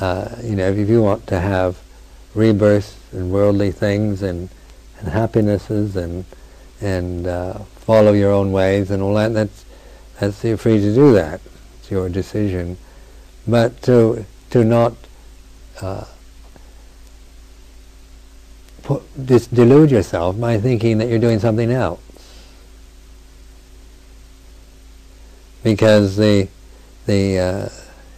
uh, 0.00 0.36
you 0.42 0.56
know, 0.56 0.70
if 0.70 0.88
you 0.88 1.02
want 1.02 1.26
to 1.28 1.40
have 1.40 1.78
rebirth 2.34 2.98
and 3.12 3.30
worldly 3.30 3.70
things 3.70 4.22
and, 4.22 4.48
and 4.98 5.08
happinesses 5.08 5.96
and 5.96 6.24
and 6.80 7.26
uh, 7.26 7.58
follow 7.76 8.12
your 8.12 8.32
own 8.32 8.52
ways 8.52 8.90
and 8.90 9.02
all 9.02 9.14
that, 9.14 9.32
that's 9.32 9.64
that's 10.18 10.44
you're 10.44 10.56
free 10.56 10.78
to 10.78 10.94
do 10.94 11.12
that. 11.14 11.40
It's 11.78 11.90
your 11.90 12.08
decision. 12.08 12.76
But 13.46 13.80
to 13.82 14.24
to 14.50 14.64
not 14.64 14.94
uh, 15.80 16.04
put, 18.82 19.02
just 19.24 19.54
delude 19.54 19.90
yourself 19.90 20.38
by 20.40 20.58
thinking 20.58 20.98
that 20.98 21.08
you're 21.08 21.18
doing 21.18 21.38
something 21.38 21.70
else. 21.70 22.00
because 25.64 26.16
the 26.16 26.46
the 27.06 27.38
uh, 27.38 27.68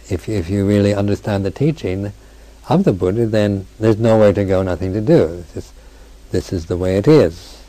if 0.09 0.29
if 0.29 0.49
you 0.49 0.65
really 0.65 0.93
understand 0.93 1.45
the 1.45 1.51
teaching 1.51 2.13
of 2.69 2.83
the 2.83 2.93
Buddha, 2.93 3.25
then 3.25 3.67
there's 3.79 3.97
nowhere 3.97 4.33
to 4.33 4.43
go, 4.43 4.63
nothing 4.63 4.93
to 4.93 5.01
do. 5.01 5.43
Just, 5.53 5.73
this 6.31 6.51
is 6.51 6.65
the 6.65 6.77
way 6.77 6.97
it 6.97 7.07
is. 7.07 7.61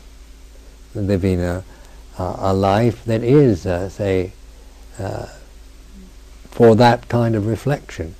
Living 0.93 1.41
a 1.41 1.63
a 2.17 2.53
life 2.53 3.05
that 3.05 3.23
is, 3.23 3.65
uh, 3.65 3.87
say, 3.87 4.33
uh, 4.97 5.27
for 6.51 6.75
that 6.75 7.07
kind 7.07 7.35
of 7.35 7.47
reflection. 7.47 8.15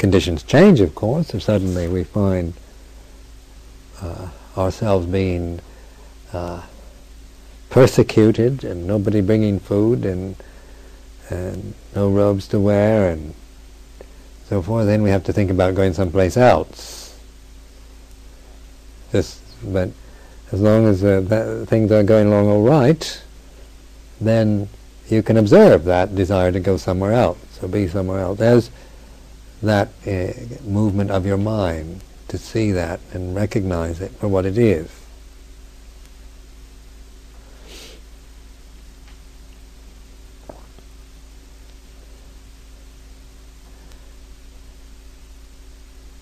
conditions 0.00 0.42
change, 0.42 0.80
of 0.80 0.94
course, 0.94 1.34
if 1.34 1.42
suddenly 1.42 1.86
we 1.86 2.02
find 2.02 2.54
uh, 4.00 4.28
ourselves 4.56 5.04
being 5.06 5.60
uh, 6.32 6.62
persecuted 7.70 8.64
and 8.64 8.86
nobody 8.86 9.20
bringing 9.20 9.58
food 9.58 10.04
and 10.04 10.36
and 11.30 11.74
no 11.94 12.10
robes 12.10 12.48
to 12.48 12.58
wear 12.58 13.10
and 13.10 13.34
so 14.48 14.60
forth, 14.60 14.86
then 14.86 15.02
we 15.02 15.10
have 15.10 15.22
to 15.22 15.32
think 15.32 15.48
about 15.48 15.76
going 15.76 15.94
someplace 15.94 16.36
else. 16.36 17.16
Just, 19.12 19.40
but 19.62 19.90
as 20.50 20.60
long 20.60 20.86
as 20.86 21.04
uh, 21.04 21.64
things 21.68 21.92
are 21.92 22.02
going 22.02 22.26
along 22.26 22.48
all 22.48 22.62
right, 22.62 23.22
then 24.20 24.68
you 25.08 25.22
can 25.22 25.36
observe 25.36 25.84
that 25.84 26.16
desire 26.16 26.50
to 26.50 26.58
go 26.58 26.76
somewhere 26.76 27.12
else, 27.12 27.62
or 27.62 27.68
be 27.68 27.86
somewhere 27.86 28.18
else. 28.18 28.40
There's 28.40 28.70
that 29.62 29.88
uh, 30.04 30.32
movement 30.64 31.12
of 31.12 31.24
your 31.24 31.36
mind 31.36 32.00
to 32.26 32.36
see 32.36 32.72
that 32.72 32.98
and 33.12 33.36
recognize 33.36 34.00
it 34.00 34.10
for 34.12 34.26
what 34.26 34.46
it 34.46 34.58
is. 34.58 34.99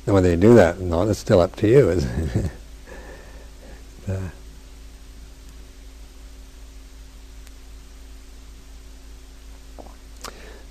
And 0.08 0.14
whether 0.14 0.30
you 0.30 0.36
do 0.38 0.54
that 0.54 0.78
or 0.78 0.84
not, 0.84 1.08
it's 1.08 1.18
still 1.18 1.38
up 1.38 1.54
to 1.56 1.68
you. 1.68 1.90
Isn't 1.90 2.50
it? 4.08 4.20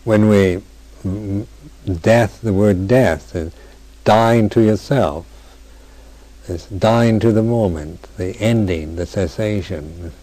when 0.06 0.28
we 0.28 0.64
death, 2.02 2.42
the 2.42 2.52
word 2.52 2.88
death, 2.88 3.36
is 3.36 3.54
dying 4.04 4.50
to 4.50 4.60
yourself, 4.60 5.28
is 6.48 6.66
dying 6.66 7.20
to 7.20 7.32
the 7.32 7.44
moment, 7.44 8.08
the 8.18 8.36
ending, 8.42 8.96
the 8.96 9.06
cessation. 9.06 10.14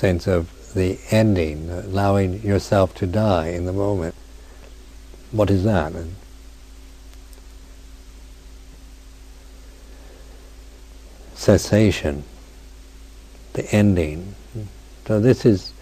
Sense 0.00 0.26
of 0.26 0.72
the 0.74 0.98
ending, 1.10 1.68
allowing 1.68 2.42
yourself 2.42 2.94
to 2.94 3.06
die 3.06 3.48
in 3.48 3.66
the 3.66 3.72
moment. 3.72 4.14
What 5.30 5.50
is 5.50 5.64
that? 5.64 5.92
cessation, 11.40 12.22
the 13.54 13.64
ending. 13.74 14.34
So 15.06 15.18
this 15.20 15.46
is 15.46 15.72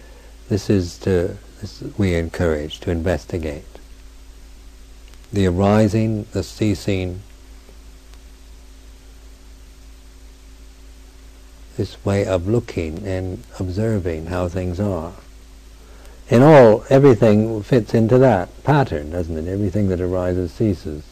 this 0.47 0.69
is 0.69 0.97
to 0.99 1.37
this 1.59 1.83
we 1.97 2.15
encourage 2.15 2.79
to 2.79 2.91
investigate 2.91 3.65
the 5.33 5.45
arising, 5.47 6.25
the 6.31 6.43
ceasing, 6.43 7.21
this 11.79 12.03
way 12.03 12.25
of 12.25 12.45
looking 12.45 13.07
and 13.07 13.41
observing 13.57 14.25
how 14.25 14.49
things 14.49 14.81
are. 14.81 15.13
In 16.27 16.43
all, 16.43 16.83
everything 16.89 17.63
fits 17.63 17.93
into 17.93 18.17
that 18.17 18.49
pattern, 18.65 19.11
doesn't 19.11 19.37
it? 19.37 19.49
Everything 19.49 19.87
that 19.87 20.01
arises 20.01 20.51
ceases. 20.51 21.05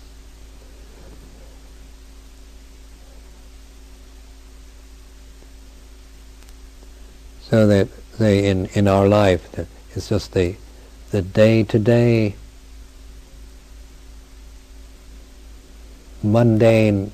So 7.43 7.65
that 7.67 7.88
they, 8.19 8.45
in, 8.49 8.65
in 8.73 8.89
our 8.89 9.08
life, 9.08 9.47
it's 9.95 10.10
just 10.10 10.34
the, 10.34 10.58
the 11.12 11.21
day-to-day 11.21 12.36
mundane 16.21 17.13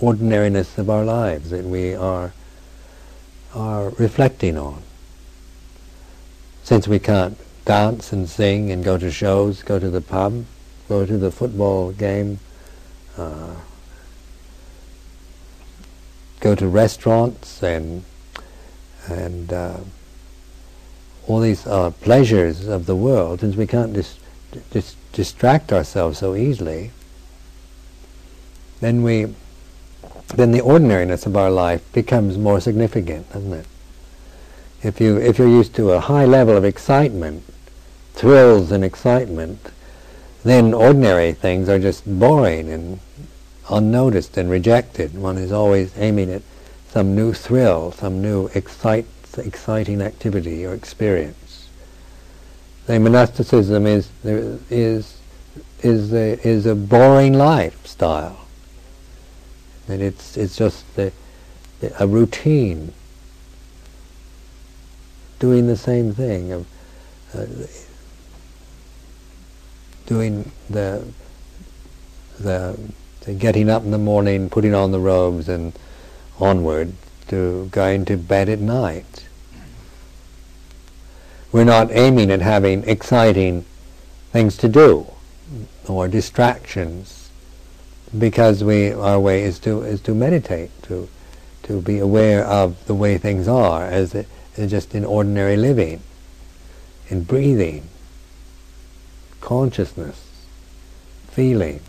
ordinariness 0.00 0.78
of 0.78 0.90
our 0.90 1.04
lives 1.04 1.50
that 1.50 1.64
we 1.64 1.94
are 1.94 2.32
are 3.54 3.90
reflecting 3.90 4.58
on. 4.58 4.82
Since 6.62 6.86
we 6.86 6.98
can't 6.98 7.38
dance 7.64 8.12
and 8.12 8.28
sing 8.28 8.70
and 8.70 8.84
go 8.84 8.98
to 8.98 9.10
shows, 9.10 9.62
go 9.62 9.78
to 9.78 9.88
the 9.88 10.00
pub, 10.00 10.44
go 10.88 11.06
to 11.06 11.16
the 11.16 11.30
football 11.30 11.92
game, 11.92 12.38
uh, 13.16 13.54
go 16.40 16.54
to 16.54 16.68
restaurants 16.68 17.62
and 17.62 18.04
and 19.08 19.52
uh, 19.52 19.78
all 21.26 21.40
these 21.40 21.66
uh, 21.66 21.90
pleasures 22.02 22.66
of 22.68 22.86
the 22.86 22.96
world, 22.96 23.40
since 23.40 23.56
we 23.56 23.66
can't 23.66 23.92
dis- 23.92 24.18
dis- 24.70 24.96
distract 25.12 25.72
ourselves 25.72 26.18
so 26.18 26.34
easily, 26.34 26.90
then 28.80 29.02
we 29.02 29.34
then 30.34 30.52
the 30.52 30.60
ordinariness 30.60 31.26
of 31.26 31.36
our 31.36 31.50
life 31.50 31.90
becomes 31.92 32.36
more 32.36 32.60
significant, 32.60 33.32
doesn't 33.32 33.52
it? 33.52 33.66
If 34.82 35.00
you 35.00 35.16
if 35.16 35.38
you're 35.38 35.48
used 35.48 35.74
to 35.76 35.92
a 35.92 36.00
high 36.00 36.24
level 36.24 36.56
of 36.56 36.64
excitement, 36.64 37.44
thrills 38.14 38.72
and 38.72 38.84
excitement, 38.84 39.70
then 40.44 40.74
ordinary 40.74 41.32
things 41.32 41.68
are 41.68 41.78
just 41.78 42.04
boring 42.06 42.70
and 42.70 43.00
unnoticed 43.70 44.36
and 44.36 44.50
rejected. 44.50 45.16
One 45.16 45.38
is 45.38 45.52
always 45.52 45.96
aiming 45.96 46.30
at 46.30 46.42
some 46.88 47.14
new 47.14 47.32
thrill, 47.32 47.92
some 47.92 48.22
new 48.22 48.48
excite, 48.54 49.06
exciting 49.36 50.00
activity 50.00 50.64
or 50.64 50.74
experience. 50.74 51.68
The 52.86 52.98
monasticism 52.98 53.86
is 53.86 54.08
is 54.24 55.18
is 55.82 56.12
a, 56.12 56.40
is 56.46 56.66
a 56.66 56.74
boring 56.74 57.34
lifestyle 57.34 58.45
and 59.88 60.02
it's 60.02 60.36
it's 60.36 60.56
just 60.56 60.84
a, 60.98 61.12
a 61.98 62.06
routine, 62.06 62.92
doing 65.38 65.66
the 65.66 65.76
same 65.76 66.12
thing, 66.12 66.52
of 66.52 66.66
uh, 67.34 67.46
doing 70.06 70.50
the, 70.68 71.04
the 72.38 72.78
the 73.20 73.32
getting 73.34 73.68
up 73.68 73.82
in 73.82 73.90
the 73.90 73.98
morning, 73.98 74.50
putting 74.50 74.74
on 74.74 74.92
the 74.92 75.00
robes, 75.00 75.48
and 75.48 75.72
onward 76.38 76.92
to 77.28 77.68
going 77.72 78.04
to 78.04 78.16
bed 78.16 78.48
at 78.48 78.58
night. 78.58 79.26
We're 81.52 81.64
not 81.64 81.90
aiming 81.90 82.30
at 82.30 82.40
having 82.40 82.84
exciting 82.84 83.64
things 84.32 84.56
to 84.58 84.68
do 84.68 85.06
or 85.88 86.08
distractions 86.08 87.25
because 88.18 88.64
we 88.64 88.92
our 88.92 89.20
way 89.20 89.42
is 89.42 89.58
to 89.60 89.82
is 89.82 90.00
to 90.02 90.14
meditate 90.14 90.70
to 90.84 91.08
to 91.64 91.80
be 91.80 91.98
aware 91.98 92.44
of 92.44 92.86
the 92.86 92.94
way 92.94 93.18
things 93.18 93.48
are 93.48 93.84
as, 93.86 94.24
just 94.66 94.94
in 94.94 95.04
ordinary 95.04 95.56
living 95.56 96.00
in 97.08 97.22
breathing 97.24 97.88
consciousness 99.40 100.26
feeling. 101.28 101.80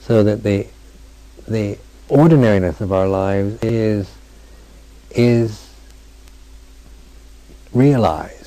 So 0.00 0.22
that 0.24 0.42
the 0.42 0.66
the 1.46 1.78
ordinariness 2.08 2.80
of 2.80 2.92
our 2.92 3.06
lives 3.06 3.62
is 3.62 4.10
is 5.10 5.70
realized 7.72 8.41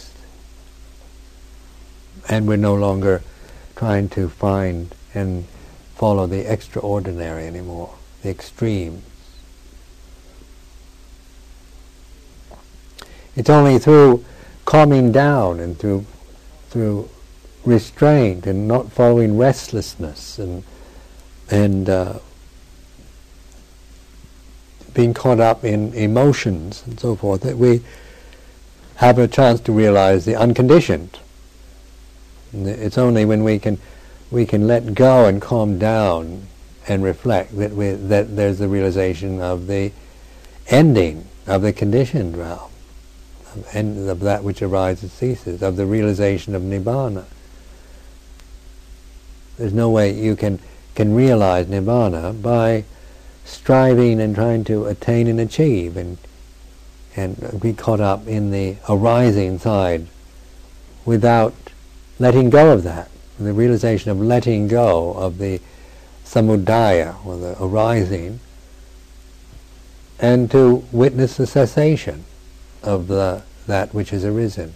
and 2.30 2.48
we're 2.48 2.58
no 2.58 2.76
longer 2.76 3.22
trying 3.76 4.10
to 4.10 4.30
find 4.30 4.94
and 5.14 5.46
follow 5.96 6.28
the 6.28 6.52
extraordinary 6.52 7.46
anymore, 7.46 7.96
the 8.22 8.30
extremes. 8.30 9.04
It's 13.36 13.50
only 13.50 13.80
through 13.80 14.24
calming 14.66 15.12
down 15.12 15.60
and 15.60 15.78
through 15.78 16.06
through 16.70 17.10
restraint 17.66 18.46
and 18.48 18.68
not 18.68 18.92
following 18.92 19.38
restlessness 19.38 20.40
and 20.40 20.64
and 21.50 21.90
uh, 21.90 22.20
being 24.94 25.14
caught 25.14 25.40
up 25.40 25.64
in 25.64 25.94
emotions 25.94 26.84
and 26.86 27.00
so 27.00 27.16
forth 27.16 27.42
that 27.42 27.58
we 27.58 27.82
have 28.96 29.20
a 29.20 29.28
chance 29.28 29.60
to 29.60 29.72
realize 29.72 30.24
the 30.24 30.36
unconditioned 30.36 31.20
it's 32.54 32.98
only 32.98 33.26
when 33.26 33.44
we 33.44 33.60
can 33.60 33.78
we 34.32 34.46
can 34.46 34.68
let 34.68 34.94
go 34.96 35.26
and 35.26 35.42
calm 35.42 35.78
down 35.78 36.48
and 36.88 37.04
reflect 37.04 37.58
that 37.58 37.72
we, 37.72 37.92
that 37.92 38.36
there's 38.36 38.60
the 38.60 38.68
realization 38.68 39.42
of 39.42 39.68
the 39.68 39.92
ending 40.68 41.28
of 41.48 41.62
the 41.62 41.74
conditioned 41.74 42.36
realm, 42.38 42.72
of, 43.54 43.76
end, 43.76 44.10
of 44.10 44.20
that 44.22 44.44
which 44.44 44.62
arises 44.62 45.12
ceases, 45.12 45.62
of 45.62 45.76
the 45.76 45.86
realization 45.86 46.56
of 46.56 46.62
nibbana, 46.62 47.26
There's 49.58 49.74
no 49.74 49.90
way 49.90 50.12
you 50.12 50.36
can, 50.36 50.60
can 50.96 51.14
realize 51.14 51.68
nirvana 51.68 52.34
by 52.34 52.84
striving 53.44 54.20
and 54.20 54.34
trying 54.34 54.64
to 54.66 54.86
attain 54.86 55.28
and 55.28 55.40
achieve 55.40 55.96
and, 55.98 56.18
and 57.16 57.60
be 57.62 57.74
caught 57.74 58.02
up 58.02 58.28
in 58.28 58.52
the 58.52 58.78
arising 58.90 59.60
side 59.60 60.08
without 61.06 61.54
letting 62.20 62.50
go 62.50 62.72
of 62.72 62.84
that. 62.84 63.10
The 63.40 63.54
realization 63.54 64.12
of 64.12 64.22
letting 64.22 64.68
go 64.68 65.14
of 65.14 65.38
the 65.38 65.60
samudaya, 66.24 67.24
or 67.26 67.38
the 67.38 67.56
arising, 67.62 68.40
and 70.20 70.50
to 70.52 70.86
witness 70.92 71.38
the 71.38 71.46
cessation 71.46 72.24
of 72.82 73.08
the, 73.08 73.44
that 73.68 73.94
which 73.94 74.12
has 74.12 74.24
arisen. 74.24 74.74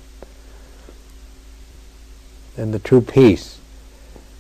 And 2.57 2.73
the 2.73 2.79
true 2.79 3.01
peace 3.01 3.59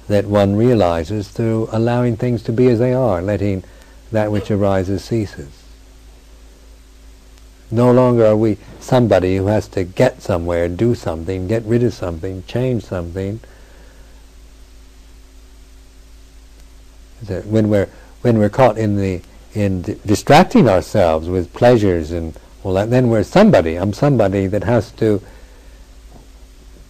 that 0.07 0.25
one 0.25 0.55
realizes 0.55 1.29
through 1.29 1.69
allowing 1.71 2.17
things 2.17 2.43
to 2.43 2.51
be 2.51 2.67
as 2.67 2.79
they 2.79 2.93
are, 2.93 3.21
letting 3.21 3.63
that 4.11 4.31
which 4.31 4.51
arises 4.51 5.03
ceases. 5.03 5.58
No 7.71 7.91
longer 7.91 8.25
are 8.25 8.35
we 8.35 8.57
somebody 8.79 9.37
who 9.37 9.47
has 9.47 9.67
to 9.69 9.83
get 9.83 10.21
somewhere, 10.21 10.67
do 10.67 10.95
something, 10.95 11.47
get 11.47 11.63
rid 11.63 11.83
of 11.83 11.93
something, 11.93 12.43
change 12.47 12.83
something. 12.83 13.39
When 17.27 17.69
we're 17.69 17.89
when 18.21 18.39
we're 18.39 18.49
caught 18.49 18.77
in 18.77 18.95
the 18.97 19.21
in 19.53 19.81
distracting 19.81 20.67
ourselves 20.67 21.27
with 21.27 21.53
pleasures 21.53 22.11
and 22.11 22.35
all 22.63 22.73
that, 22.73 22.89
then 22.89 23.09
we're 23.09 23.23
somebody. 23.23 23.75
I'm 23.75 23.93
somebody 23.93 24.47
that 24.47 24.63
has 24.63 24.91
to 24.93 25.21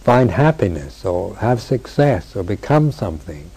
find 0.00 0.30
happiness 0.30 1.04
or 1.04 1.36
have 1.36 1.60
success 1.60 2.34
or 2.34 2.42
become 2.42 2.90
something. 2.90 3.50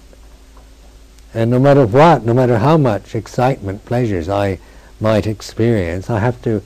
And 1.33 1.49
no 1.49 1.59
matter 1.59 1.85
what, 1.85 2.23
no 2.23 2.33
matter 2.33 2.59
how 2.59 2.77
much 2.77 3.15
excitement, 3.15 3.85
pleasures 3.85 4.29
I 4.29 4.59
might 4.99 5.25
experience, 5.25 6.09
I 6.09 6.19
have 6.19 6.41
to 6.43 6.61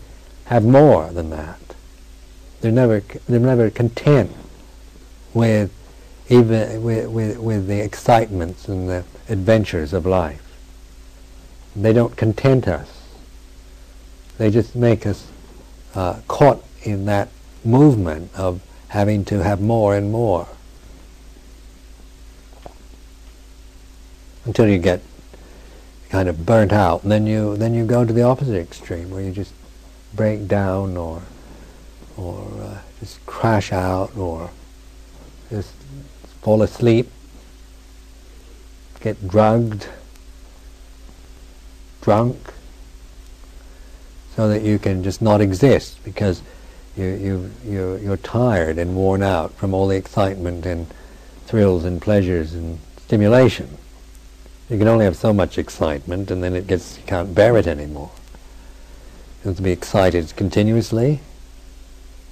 have 0.48 0.66
more 0.66 1.12
than 1.12 1.30
that. 1.30 1.60
They're 2.62 2.72
never, 2.72 3.02
they're 3.28 3.40
never 3.40 3.70
content 3.70 4.32
with 5.34 5.72
even 6.30 6.84
with, 6.84 7.08
with, 7.10 7.38
with 7.38 7.68
the 7.68 7.80
excitements 7.80 8.68
and 8.68 8.90
the 8.90 9.06
adventures 9.30 9.94
of 9.94 10.06
life. 10.06 10.44
They 11.76 11.94
don't 11.94 12.18
content 12.18 12.68
us. 12.68 13.04
They 14.38 14.52
just 14.52 14.76
make 14.76 15.06
us 15.06 15.28
uh, 15.96 16.22
caught 16.28 16.64
in 16.84 17.06
that 17.06 17.30
movement 17.64 18.32
of 18.36 18.62
having 18.90 19.26
to 19.26 19.44
have 19.44 19.62
more 19.62 19.96
and 19.96 20.12
more. 20.12 20.48
Until 24.46 24.68
you 24.68 24.78
get 24.78 25.02
kind 26.10 26.30
of 26.30 26.46
burnt 26.46 26.72
out, 26.72 27.04
and 27.04 27.12
then 27.12 27.28
you 27.28 27.58
then 27.58 27.74
you 27.74 27.86
go 27.86 28.06
to 28.06 28.14
the 28.14 28.22
opposite 28.22 28.56
extreme 28.56 29.10
where 29.10 29.22
you 29.22 29.32
just 29.32 29.52
break 30.18 30.48
down 30.48 30.98
or 30.98 31.22
or 32.18 32.46
uh, 32.62 32.80
just 33.00 33.24
crash 33.26 33.72
out 33.72 34.18
or 34.18 34.50
just 35.50 35.72
fall 36.42 36.62
asleep, 36.62 37.10
get 39.00 39.28
drugged, 39.28 39.88
drunk, 42.02 42.38
so 44.36 44.48
that 44.50 44.64
you 44.64 44.80
can 44.80 45.04
just 45.04 45.22
not 45.22 45.42
exist 45.42 46.04
because 46.04 46.42
you, 46.96 47.06
you, 47.06 47.52
you, 47.66 47.96
you're 47.98 48.18
tired 48.18 48.78
and 48.78 48.96
worn 48.96 49.22
out 49.22 49.54
from 49.54 49.74
all 49.74 49.88
the 49.88 49.96
excitement 49.96 50.66
and 50.66 50.88
thrills 51.46 51.86
and 51.86 52.02
pleasures 52.02 52.54
and 52.54 52.80
stimulation. 52.98 53.78
You 54.70 54.78
can 54.78 54.88
only 54.88 55.06
have 55.06 55.16
so 55.16 55.32
much 55.32 55.58
excitement 55.58 56.32
and 56.32 56.44
then 56.44 56.56
it 56.56 56.68
gets, 56.68 56.98
you 56.98 57.04
can't 57.06 57.34
bear 57.34 57.58
it 57.58 57.68
anymore. 57.68 58.12
Have 59.44 59.56
to 59.58 59.62
be 59.62 59.72
excited 59.72 60.36
continuously. 60.36 61.22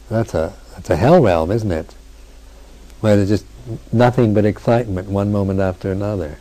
That's 0.09 0.33
a, 0.33 0.53
that's 0.73 0.89
a 0.89 0.95
hell 0.95 1.21
realm, 1.21 1.51
isn't 1.51 1.71
it? 1.71 1.95
Where 3.01 3.15
there's 3.15 3.29
just 3.29 3.45
nothing 3.91 4.33
but 4.33 4.45
excitement 4.45 5.09
one 5.09 5.31
moment 5.31 5.59
after 5.59 5.91
another. 5.91 6.39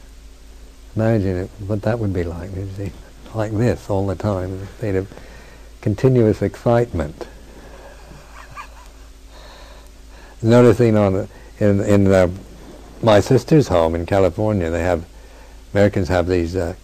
Imagine 0.96 1.36
it, 1.36 1.50
what 1.66 1.82
that 1.82 1.98
would 1.98 2.12
be 2.12 2.24
like. 2.24 2.50
Like 3.34 3.52
this 3.52 3.90
all 3.90 4.06
the 4.06 4.14
time, 4.14 4.52
a 4.52 4.66
state 4.78 4.94
of 4.94 5.12
continuous 5.80 6.40
excitement 6.40 7.26
noticing 10.42 10.96
on 10.96 11.28
in 11.58 11.80
in 11.80 12.04
the, 12.04 12.30
my 13.02 13.20
sister's 13.20 13.68
home 13.68 13.94
in 13.94 14.06
California, 14.06 14.70
they 14.70 14.82
have 14.82 15.04
Americans 15.72 16.08
have 16.08 16.28
these 16.28 16.54
uh, 16.54 16.74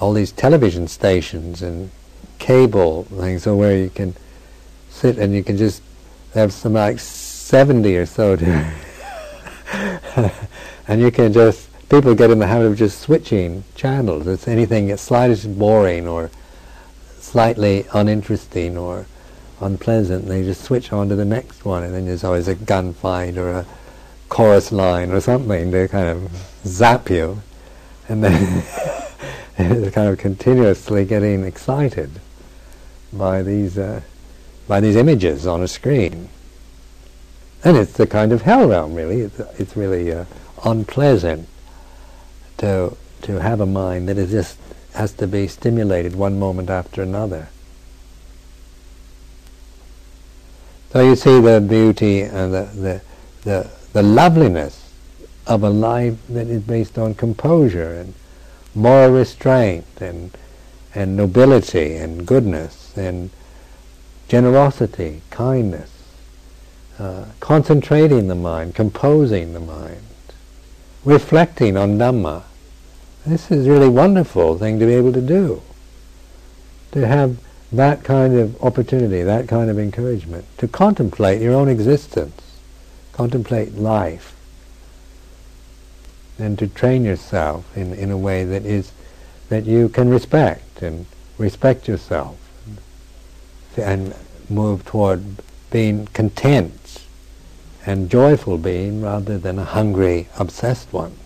all 0.00 0.12
these 0.12 0.32
television 0.32 0.88
stations 0.88 1.62
and 1.62 1.90
cable 2.44 3.04
things, 3.04 3.44
so 3.44 3.56
where 3.56 3.74
you 3.74 3.88
can 3.88 4.14
sit 4.90 5.16
and 5.18 5.32
you 5.32 5.42
can 5.42 5.56
just 5.56 5.80
have 6.34 6.52
some 6.52 6.74
like 6.74 7.00
seventy 7.00 7.96
or 7.96 8.04
so, 8.04 8.34
and 10.86 11.00
you 11.00 11.10
can 11.10 11.32
just 11.32 11.70
people 11.88 12.14
get 12.14 12.30
in 12.30 12.38
the 12.38 12.46
habit 12.46 12.66
of 12.66 12.76
just 12.76 13.00
switching 13.00 13.64
channels. 13.74 14.26
It's 14.26 14.46
anything 14.46 14.88
that's 14.88 15.00
slightly 15.00 15.54
boring 15.54 16.06
or 16.06 16.30
slightly 17.18 17.86
uninteresting 17.94 18.76
or 18.76 19.06
unpleasant, 19.62 20.26
they 20.26 20.42
just 20.42 20.62
switch 20.62 20.92
on 20.92 21.08
to 21.08 21.16
the 21.16 21.24
next 21.24 21.64
one, 21.64 21.82
and 21.82 21.94
then 21.94 22.04
there's 22.04 22.24
always 22.24 22.48
a 22.48 22.54
gunfight 22.54 23.38
or 23.38 23.50
a 23.52 23.66
chorus 24.28 24.70
line 24.70 25.10
or 25.12 25.20
something 25.20 25.70
to 25.70 25.88
kind 25.88 26.08
of 26.08 26.30
zap 26.66 27.08
you, 27.08 27.40
and 28.06 28.22
then 28.22 28.62
it's 29.56 29.94
kind 29.94 30.10
of 30.10 30.18
continuously 30.18 31.06
getting 31.06 31.42
excited 31.44 32.20
by 33.16 33.42
these 33.42 33.78
uh, 33.78 34.00
by 34.66 34.80
these 34.80 34.96
images 34.96 35.46
on 35.46 35.62
a 35.62 35.68
screen, 35.68 36.28
and 37.62 37.76
it's 37.76 37.92
the 37.92 38.06
kind 38.06 38.32
of 38.32 38.42
hell 38.42 38.68
realm. 38.68 38.94
Really, 38.94 39.20
it's, 39.20 39.38
it's 39.58 39.76
really 39.76 40.12
uh, 40.12 40.24
unpleasant 40.64 41.48
to 42.58 42.96
to 43.22 43.40
have 43.40 43.60
a 43.60 43.66
mind 43.66 44.08
that 44.08 44.18
is 44.18 44.30
just 44.30 44.58
has 44.94 45.12
to 45.12 45.26
be 45.26 45.48
stimulated 45.48 46.14
one 46.14 46.38
moment 46.38 46.70
after 46.70 47.02
another. 47.02 47.48
So 50.92 51.00
you 51.00 51.16
see 51.16 51.40
the 51.40 51.60
beauty 51.60 52.20
and 52.20 52.54
the, 52.54 52.70
the, 52.72 53.02
the, 53.42 53.70
the 53.92 54.02
loveliness 54.04 54.92
of 55.44 55.64
a 55.64 55.68
life 55.68 56.14
that 56.28 56.46
is 56.46 56.62
based 56.62 56.96
on 56.96 57.14
composure 57.14 57.92
and 57.94 58.14
moral 58.76 59.10
restraint 59.10 59.86
and, 60.00 60.30
and 60.94 61.16
nobility 61.16 61.96
and 61.96 62.24
goodness 62.24 62.83
and 62.96 63.30
generosity, 64.28 65.22
kindness, 65.30 65.90
uh, 66.98 67.26
concentrating 67.40 68.28
the 68.28 68.34
mind, 68.34 68.74
composing 68.74 69.52
the 69.52 69.60
mind, 69.60 70.02
reflecting 71.04 71.76
on 71.76 71.98
Dhamma. 71.98 72.42
This 73.26 73.50
is 73.50 73.68
really 73.68 73.88
wonderful 73.88 74.58
thing 74.58 74.78
to 74.78 74.86
be 74.86 74.94
able 74.94 75.12
to 75.12 75.20
do. 75.20 75.62
To 76.92 77.06
have 77.06 77.38
that 77.72 78.04
kind 78.04 78.38
of 78.38 78.62
opportunity, 78.62 79.22
that 79.22 79.48
kind 79.48 79.68
of 79.68 79.78
encouragement, 79.78 80.44
to 80.58 80.68
contemplate 80.68 81.42
your 81.42 81.54
own 81.54 81.68
existence, 81.68 82.58
contemplate 83.12 83.74
life, 83.74 84.36
and 86.38 86.58
to 86.58 86.66
train 86.66 87.04
yourself 87.04 87.76
in, 87.76 87.92
in 87.92 88.10
a 88.10 88.18
way 88.18 88.44
that 88.44 88.64
is 88.64 88.92
that 89.48 89.64
you 89.64 89.88
can 89.88 90.08
respect 90.08 90.82
and 90.82 91.06
respect 91.38 91.86
yourself 91.86 92.43
and 93.76 94.14
move 94.48 94.84
toward 94.84 95.22
being 95.70 96.06
content 96.08 97.02
and 97.86 98.10
joyful 98.10 98.58
being 98.58 99.02
rather 99.02 99.38
than 99.38 99.58
a 99.58 99.64
hungry, 99.64 100.28
obsessed 100.38 100.92
one. 100.92 101.16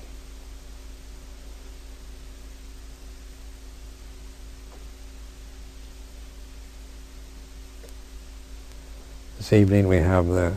This 9.36 9.52
evening 9.52 9.88
we 9.88 9.98
have 9.98 10.26
the 10.26 10.56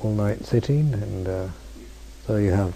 all-night 0.00 0.44
sitting, 0.44 0.94
and 0.94 1.28
uh, 1.28 1.48
so 2.26 2.36
you 2.36 2.52
have 2.52 2.74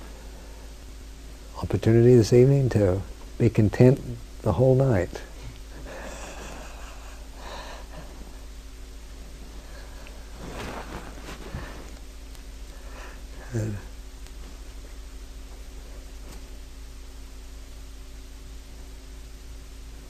opportunity 1.62 2.14
this 2.16 2.32
evening 2.32 2.68
to 2.70 3.01
be 3.39 3.49
content 3.49 4.01
the 4.43 4.53
whole 4.53 4.74
night. 4.74 5.22
I 13.55 13.59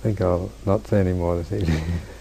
think 0.03 0.21
I'll 0.21 0.51
not 0.65 0.87
say 0.87 1.01
any 1.01 1.13
more 1.13 1.37
this 1.37 1.53
evening. 1.53 1.83